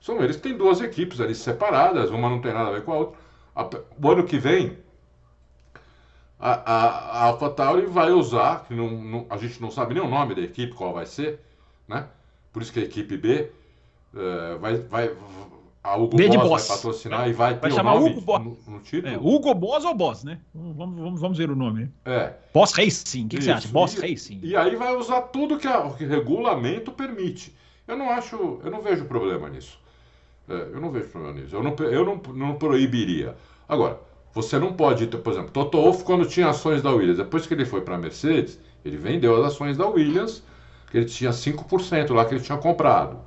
[0.00, 2.92] São eles que têm duas equipes ali separadas, uma não tem nada a ver com
[2.92, 3.84] a outra.
[4.00, 4.78] O ano que vem,
[6.38, 10.08] a, a, a AlphaTauri vai usar, que não, não, a gente não sabe nem o
[10.08, 11.40] nome da equipe, qual vai ser,
[11.88, 12.06] né?
[12.52, 13.50] Por isso que a equipe B
[14.14, 15.16] uh, vai, vai,
[15.86, 17.30] a Hugo Boss, Boss, vai patrocinar é.
[17.30, 18.44] e vai, vai ter chamar o nome Hugo Boss.
[18.44, 19.14] No, no título.
[19.14, 20.40] É, Hugo Boss ou Boss, né?
[20.52, 21.90] Vamos, vamos, vamos ver o nome.
[22.04, 22.34] É.
[22.52, 23.68] Boss Racing, o que, que, você acha?
[23.68, 24.40] Boss e, Racing.
[24.42, 27.56] E aí vai usar tudo que, o regulamento permite.
[27.86, 29.78] Eu não acho, eu não vejo problema nisso.
[30.48, 31.54] É, eu não vejo problema nisso.
[31.56, 33.36] Eu não, eu não, não proibiria.
[33.68, 34.00] Agora,
[34.34, 37.64] Você não pode, por exemplo, Toto Wolff, quando tinha ações da Williams, depois que ele
[37.64, 40.44] foi para a Mercedes, ele vendeu as ações da Williams,
[40.90, 43.18] que ele tinha 5% lá que ele tinha comprado.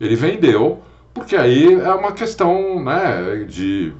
[0.00, 0.82] Ele vendeu,
[1.14, 3.94] porque aí é uma questão né, de,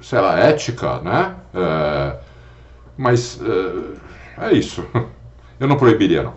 [0.00, 1.36] sei lá, ética, né?
[1.54, 2.20] É,
[2.96, 3.40] mas
[4.38, 4.84] é, é isso.
[5.60, 6.34] Eu não proibiria, não.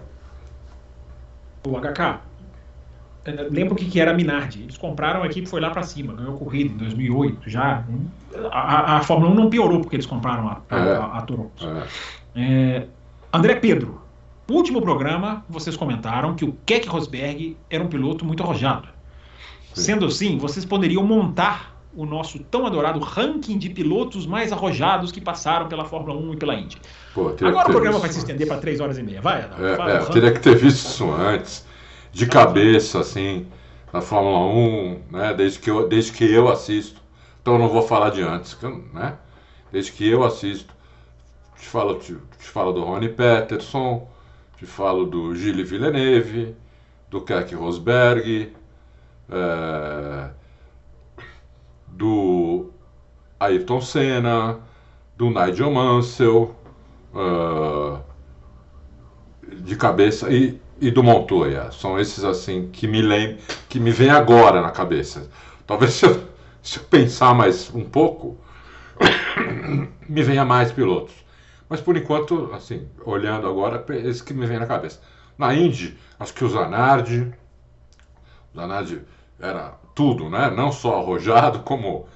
[1.64, 2.22] O HK,
[3.26, 4.64] lembra o que, que era a Minardi.
[4.64, 7.84] Eles compraram a equipe foi lá para cima, ganhou corrida em 2008 já.
[8.52, 11.68] A, a, Fórmula 1 não piorou porque eles compraram a, a, é, a Toronto.
[11.68, 11.88] É.
[12.36, 12.88] É,
[13.34, 14.02] André Pedro,
[14.48, 18.88] no último programa vocês comentaram que o Keck Rosberg era um piloto muito arrojado.
[19.74, 19.82] Sim.
[19.82, 25.20] Sendo assim, vocês poderiam montar o nosso tão adorado ranking de pilotos mais arrojados que
[25.20, 26.78] passaram pela Fórmula 1 e pela Indy.
[27.14, 29.22] Pô, Agora o programa vai se estender para três horas e meia.
[29.22, 31.69] Vai, Adão, é, é, teria que ter visto isso antes
[32.12, 33.48] de cabeça, assim,
[33.94, 35.34] na Fórmula 1, né?
[35.34, 37.02] Desde que eu, desde que eu assisto.
[37.42, 38.58] Então eu não vou falar de antes,
[38.94, 39.18] né?
[39.72, 40.74] Desde que eu assisto.
[41.58, 44.08] Te falo, te, te falo do Ronnie Peterson,
[44.58, 46.56] te falo do Gilles Villeneuve,
[47.10, 48.54] do Keck Rosberg,
[49.30, 50.30] é,
[51.88, 52.72] do
[53.40, 54.60] Ayrton Senna,
[55.18, 56.56] do Nigel Mansell,
[57.14, 58.00] uh,
[59.62, 60.32] de cabeça.
[60.32, 61.72] E e do Montoya.
[61.72, 65.30] São esses assim que me lembram, que me vem agora na cabeça.
[65.66, 66.24] Talvez se eu,
[66.62, 68.38] se eu pensar mais um pouco,
[70.08, 71.16] me venha mais pilotos.
[71.68, 75.00] Mas por enquanto, assim, olhando agora, esse que me vem na cabeça.
[75.38, 77.32] Na Indy, acho que o Zanardi,
[78.54, 79.02] o Zanardi
[79.40, 80.50] era tudo, né?
[80.50, 82.08] Não só arrojado, como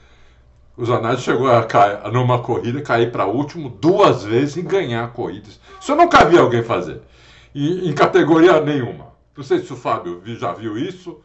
[0.76, 5.60] o Zanardi chegou a cair numa corrida, cair para último duas vezes e ganhar corridas.
[5.80, 7.02] Isso eu nunca vi alguém fazer
[7.54, 9.14] em, em categoria nenhuma.
[9.36, 11.22] Não sei se o Fábio já viu isso,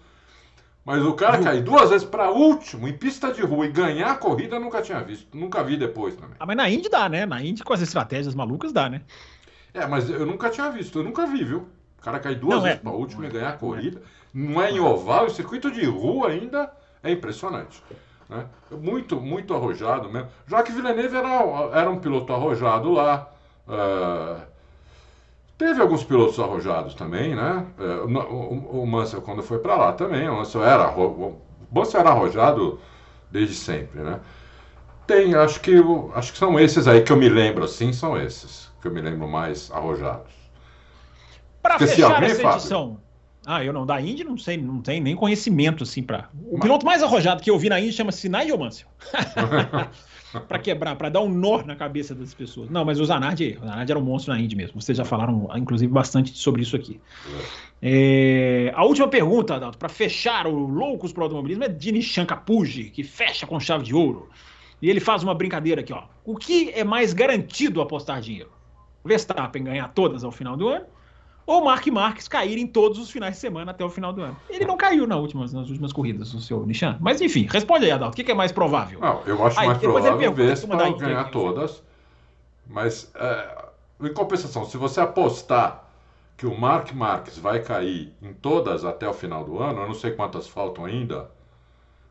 [0.84, 4.16] mas o cara cair duas vezes para último em pista de rua e ganhar a
[4.16, 5.36] corrida eu nunca tinha visto.
[5.36, 6.36] Nunca vi depois também.
[6.40, 7.26] Ah, mas na Indy dá, né?
[7.26, 9.02] Na Indy com as estratégias malucas dá, né?
[9.74, 11.68] É, mas eu nunca tinha visto, eu nunca vi, viu?
[11.98, 14.00] O cara cair duas não, vezes é, para último e ganhar a corrida.
[14.32, 16.72] Não é em oval, o circuito de rua ainda
[17.02, 17.82] é impressionante.
[18.28, 18.46] Né?
[18.70, 20.28] Muito, muito arrojado mesmo.
[20.46, 21.28] Já que Villeneuve era,
[21.72, 23.30] era um piloto arrojado lá.
[23.66, 24.40] Uh,
[25.58, 27.66] Teve alguns pilotos arrojados também, né?
[27.80, 31.36] É, o, Mansell, quando foi para lá também, o Mansell era, o
[31.70, 32.78] Mansell era arrojado
[33.28, 34.20] desde sempre, né?
[35.04, 35.74] Tem, acho que,
[36.14, 39.00] acho que são esses aí que eu me lembro, assim, são esses que eu me
[39.00, 40.32] lembro mais arrojados.
[41.60, 43.00] Para fechar essa edição,
[43.50, 46.28] ah, eu não, da Indy não sei, não tem nem conhecimento, assim, para...
[46.44, 46.60] O Mas...
[46.60, 48.86] piloto mais arrojado que eu vi na Indy chama-se Nigel Mansell.
[50.46, 52.68] para quebrar, para dar um nó na cabeça das pessoas.
[52.68, 54.78] Não, mas o Zanardi, o Zanardi era um monstro na Indy mesmo.
[54.78, 57.00] Vocês já falaram, inclusive, bastante sobre isso aqui.
[57.80, 62.90] É, a última pergunta, Adalto, para fechar o Loucos pro Automobilismo é de Nishan Capuji,
[62.90, 64.28] que fecha com chave de ouro.
[64.82, 66.02] E ele faz uma brincadeira aqui, ó.
[66.22, 68.50] O que é mais garantido apostar dinheiro?
[69.02, 70.84] Verstappen ganhar todas ao final do ano
[71.48, 74.36] ou Mark Marques cair em todos os finais de semana até o final do ano.
[74.50, 76.98] Ele não caiu na últimas, nas últimas corridas, o seu Nishan.
[77.00, 78.20] Mas enfim, responde aí, Adalto.
[78.20, 79.00] O que, é mais provável?
[79.00, 81.82] Não, eu acho aí, mais provável Vespa ganhar aqui, todas.
[82.66, 83.64] Mas, é,
[84.02, 85.88] em compensação, se você apostar
[86.36, 89.94] que o Mark Marques vai cair em todas até o final do ano, eu não
[89.94, 91.30] sei quantas faltam ainda,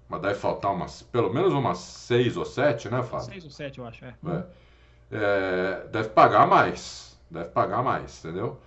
[0.09, 3.27] mas deve faltar umas, pelo menos umas seis ou sete, né, Fábio?
[3.27, 4.15] Seis ou sete, eu acho, é.
[4.25, 4.43] é.
[5.11, 7.15] é deve pagar mais.
[7.29, 8.57] Deve pagar mais, entendeu?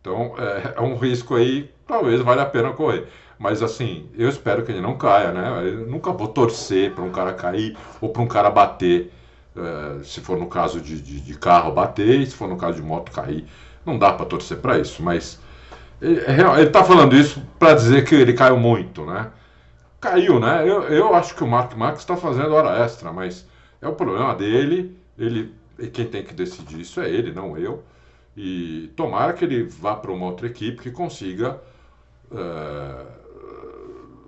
[0.00, 3.06] Então é, é, um risco aí, talvez valha a pena correr.
[3.38, 5.62] Mas assim, eu espero que ele não caia, né?
[5.64, 9.12] Eu nunca vou torcer para um cara cair ou para um cara bater.
[9.56, 12.82] É, se for no caso de, de, de, carro, bater, se for no caso de
[12.82, 13.46] moto, cair.
[13.84, 15.40] Não dá para torcer para isso, mas
[16.00, 16.20] ele
[16.66, 19.30] está falando isso para dizer que ele caiu muito, né?
[20.00, 20.62] Caiu, né?
[20.62, 23.46] Eu, eu acho que o Mark Marques está fazendo hora extra, mas
[23.82, 24.96] é o problema dele.
[25.18, 25.54] Ele,
[25.92, 27.82] quem tem que decidir isso é ele, não eu.
[28.42, 31.60] E tomara que ele vá para uma outra equipe que consiga
[32.30, 33.06] uh,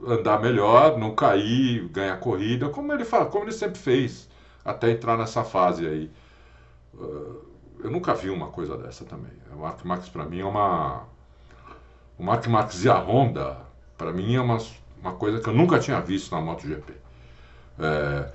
[0.06, 4.28] andar melhor, não cair, ganhar corrida, como ele, fala, como ele sempre fez,
[4.62, 6.10] até entrar nessa fase aí.
[6.93, 7.40] Uh,
[7.82, 9.32] eu nunca vi uma coisa dessa também.
[9.51, 11.05] O Mark Marques para mim é uma.
[12.18, 13.56] O Mark Marques e a Honda,
[13.97, 14.59] para mim, é uma,
[15.01, 16.93] uma coisa que eu nunca tinha visto na MotoGP.
[17.78, 18.30] É,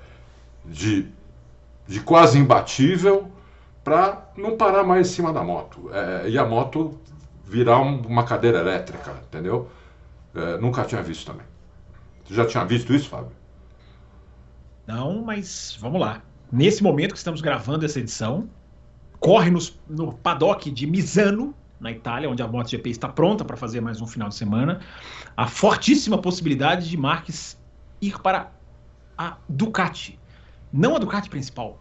[0.64, 1.06] de,
[1.86, 3.30] de quase imbatível
[3.88, 5.90] para não parar mais em cima da moto.
[5.92, 6.98] É, e a moto
[7.44, 9.68] virar um, uma cadeira elétrica, entendeu?
[10.34, 11.46] É, nunca tinha visto também.
[12.24, 13.32] Você já tinha visto isso, Fábio?
[14.86, 16.22] Não, mas vamos lá.
[16.52, 18.48] Nesse momento que estamos gravando essa edição,
[19.18, 23.80] corre nos, no paddock de Misano, na Itália, onde a MotoGP está pronta para fazer
[23.80, 24.80] mais um final de semana,
[25.34, 27.58] a fortíssima possibilidade de Marques
[28.02, 28.52] ir para
[29.16, 30.18] a Ducati.
[30.70, 31.78] Não a Ducati principal.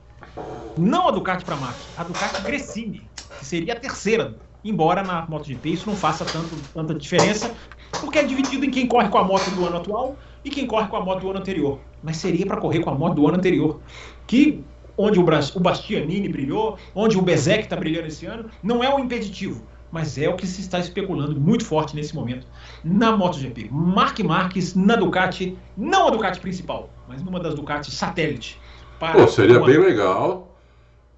[0.78, 3.08] Não a Ducati para Mark, a Ducati Gresini,
[3.40, 4.36] que seria a terceira.
[4.64, 7.54] Embora na MotoGP isso não faça tanto, tanta diferença,
[8.02, 10.88] porque é dividido em quem corre com a moto do ano atual e quem corre
[10.88, 11.80] com a moto do ano anterior.
[12.04, 13.80] Mas seria para correr com a moto do ano anterior.
[14.26, 14.64] Que
[14.98, 19.00] onde o, o Bastianini brilhou, onde o Bezek está brilhando esse ano, não é um
[19.00, 22.48] impeditivo, mas é o que se está especulando muito forte nesse momento
[22.84, 23.70] na MotoGP.
[23.72, 28.60] Mark Marques na Ducati, não a Ducati principal, mas numa das Ducati satélite.
[29.00, 30.56] Pô, seria bem legal.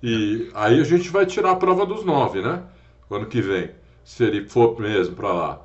[0.01, 2.61] E aí a gente vai tirar a prova dos nove, né?
[3.10, 3.72] O ano que vem.
[4.03, 5.61] Se ele for mesmo para lá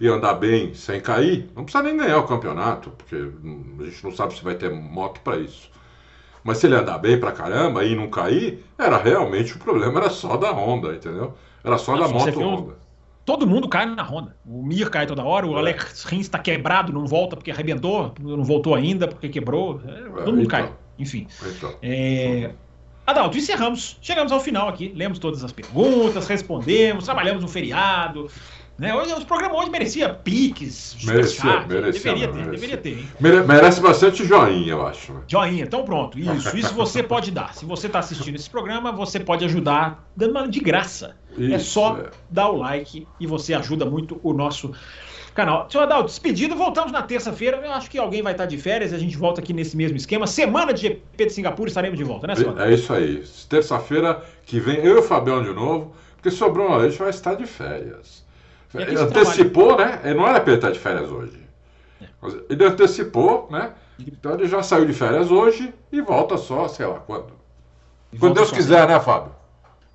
[0.00, 4.12] e andar bem sem cair, não precisa nem ganhar o campeonato, porque a gente não
[4.12, 5.70] sabe se vai ter moto para isso.
[6.42, 10.10] Mas se ele andar bem pra caramba e não cair, era realmente o problema, era
[10.10, 11.34] só da Honda, entendeu?
[11.62, 12.74] Era só da moto Honda.
[13.26, 14.34] Todo mundo cai na Honda.
[14.46, 15.58] O Mir cai toda hora, o é.
[15.58, 19.80] Alex Rins está quebrado, não volta porque arrebentou, não voltou ainda porque quebrou.
[19.86, 20.72] É, todo mundo então, cai.
[20.98, 21.26] Enfim.
[21.82, 22.50] É...
[23.06, 23.98] Adalto, encerramos.
[24.00, 24.92] Chegamos ao final aqui.
[24.94, 28.30] Lemos todas as perguntas, respondemos, trabalhamos no feriado.
[28.80, 28.94] Né?
[28.94, 32.98] Hoje, os programas hoje merecia piques, merecia, merecia, deveria ter, deveria ter.
[32.98, 33.08] Hein?
[33.46, 35.12] merece bastante joinha, eu acho.
[35.12, 35.20] Né?
[35.28, 36.18] Joinha, então pronto.
[36.18, 37.54] Isso, isso você pode dar.
[37.54, 41.14] Se você está assistindo esse programa, você pode ajudar dando uma de graça.
[41.36, 42.10] É isso, é só é.
[42.30, 44.72] dar o like e você ajuda muito o nosso
[45.34, 45.68] canal.
[45.70, 47.58] Senhor Adalto, despedido, voltamos na terça-feira.
[47.58, 50.26] Eu acho que alguém vai estar de férias, a gente volta aqui nesse mesmo esquema.
[50.26, 52.60] Semana de GP de Singapura estaremos de volta, né, senhor?
[52.60, 53.24] É isso aí.
[53.48, 57.34] Terça-feira que vem, eu e o Fabião de novo, porque sobrou a gente vai estar
[57.34, 58.24] de férias.
[58.74, 60.00] Ele antecipou, né?
[60.04, 61.40] Ele não era para ele estar de férias hoje.
[62.00, 62.06] É.
[62.48, 63.72] Ele antecipou, né?
[63.98, 67.32] Então ele já saiu de férias hoje e volta só, sei lá quando.
[68.18, 69.32] Quando Deus quiser, né, Fábio?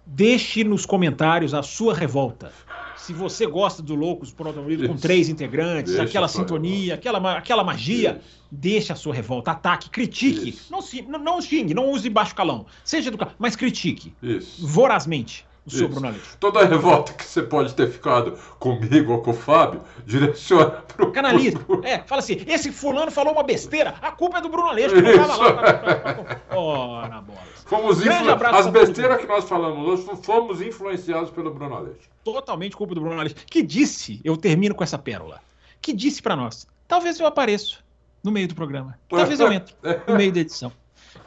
[0.06, 2.52] Deixe nos comentários a sua revolta.
[2.98, 7.64] Se você gosta do Loucos por Automobilismo com três integrantes, Deixa aquela sintonia, aquela, aquela
[7.64, 10.58] magia, deixe a sua revolta, ataque, critique.
[10.70, 12.66] Não, não, não xingue, não use baixo calão.
[12.84, 14.14] Seja educado, mas critique.
[14.22, 14.66] Isso.
[14.66, 16.38] Vorazmente o seu Bruno Aleixo.
[16.40, 21.12] Toda a revolta que você pode ter ficado comigo ou com o Fábio, direciona pro.
[21.12, 21.60] Canalista.
[21.60, 21.84] Pro...
[21.84, 25.02] É, fala assim: esse fulano falou uma besteira, a culpa é do Bruno Aleixo, que
[25.02, 26.42] não tava lá.
[26.56, 27.40] Ora, bola.
[27.66, 28.32] Fomos influ...
[28.54, 32.15] As besteiras que nós falamos hoje fomos influenciados pelo Bruno Aleixo.
[32.26, 33.36] Totalmente culpa do Bruno Aleixo.
[33.46, 35.40] Que disse, eu termino com essa pérola,
[35.80, 37.78] que disse para nós: talvez eu apareça
[38.24, 38.98] no meio do programa.
[39.08, 39.76] Talvez eu entre
[40.08, 40.72] no meio da edição.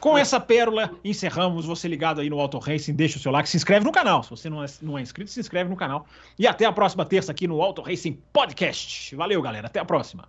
[0.01, 1.65] Com essa pérola, encerramos.
[1.65, 4.21] Você ligado aí no Auto Racing, deixa o seu like, se inscreve no canal.
[4.23, 6.05] Se você não é, não é inscrito, se inscreve no canal.
[6.37, 9.15] E até a próxima terça aqui no Auto Racing Podcast.
[9.15, 9.67] Valeu, galera.
[9.67, 10.27] Até a próxima.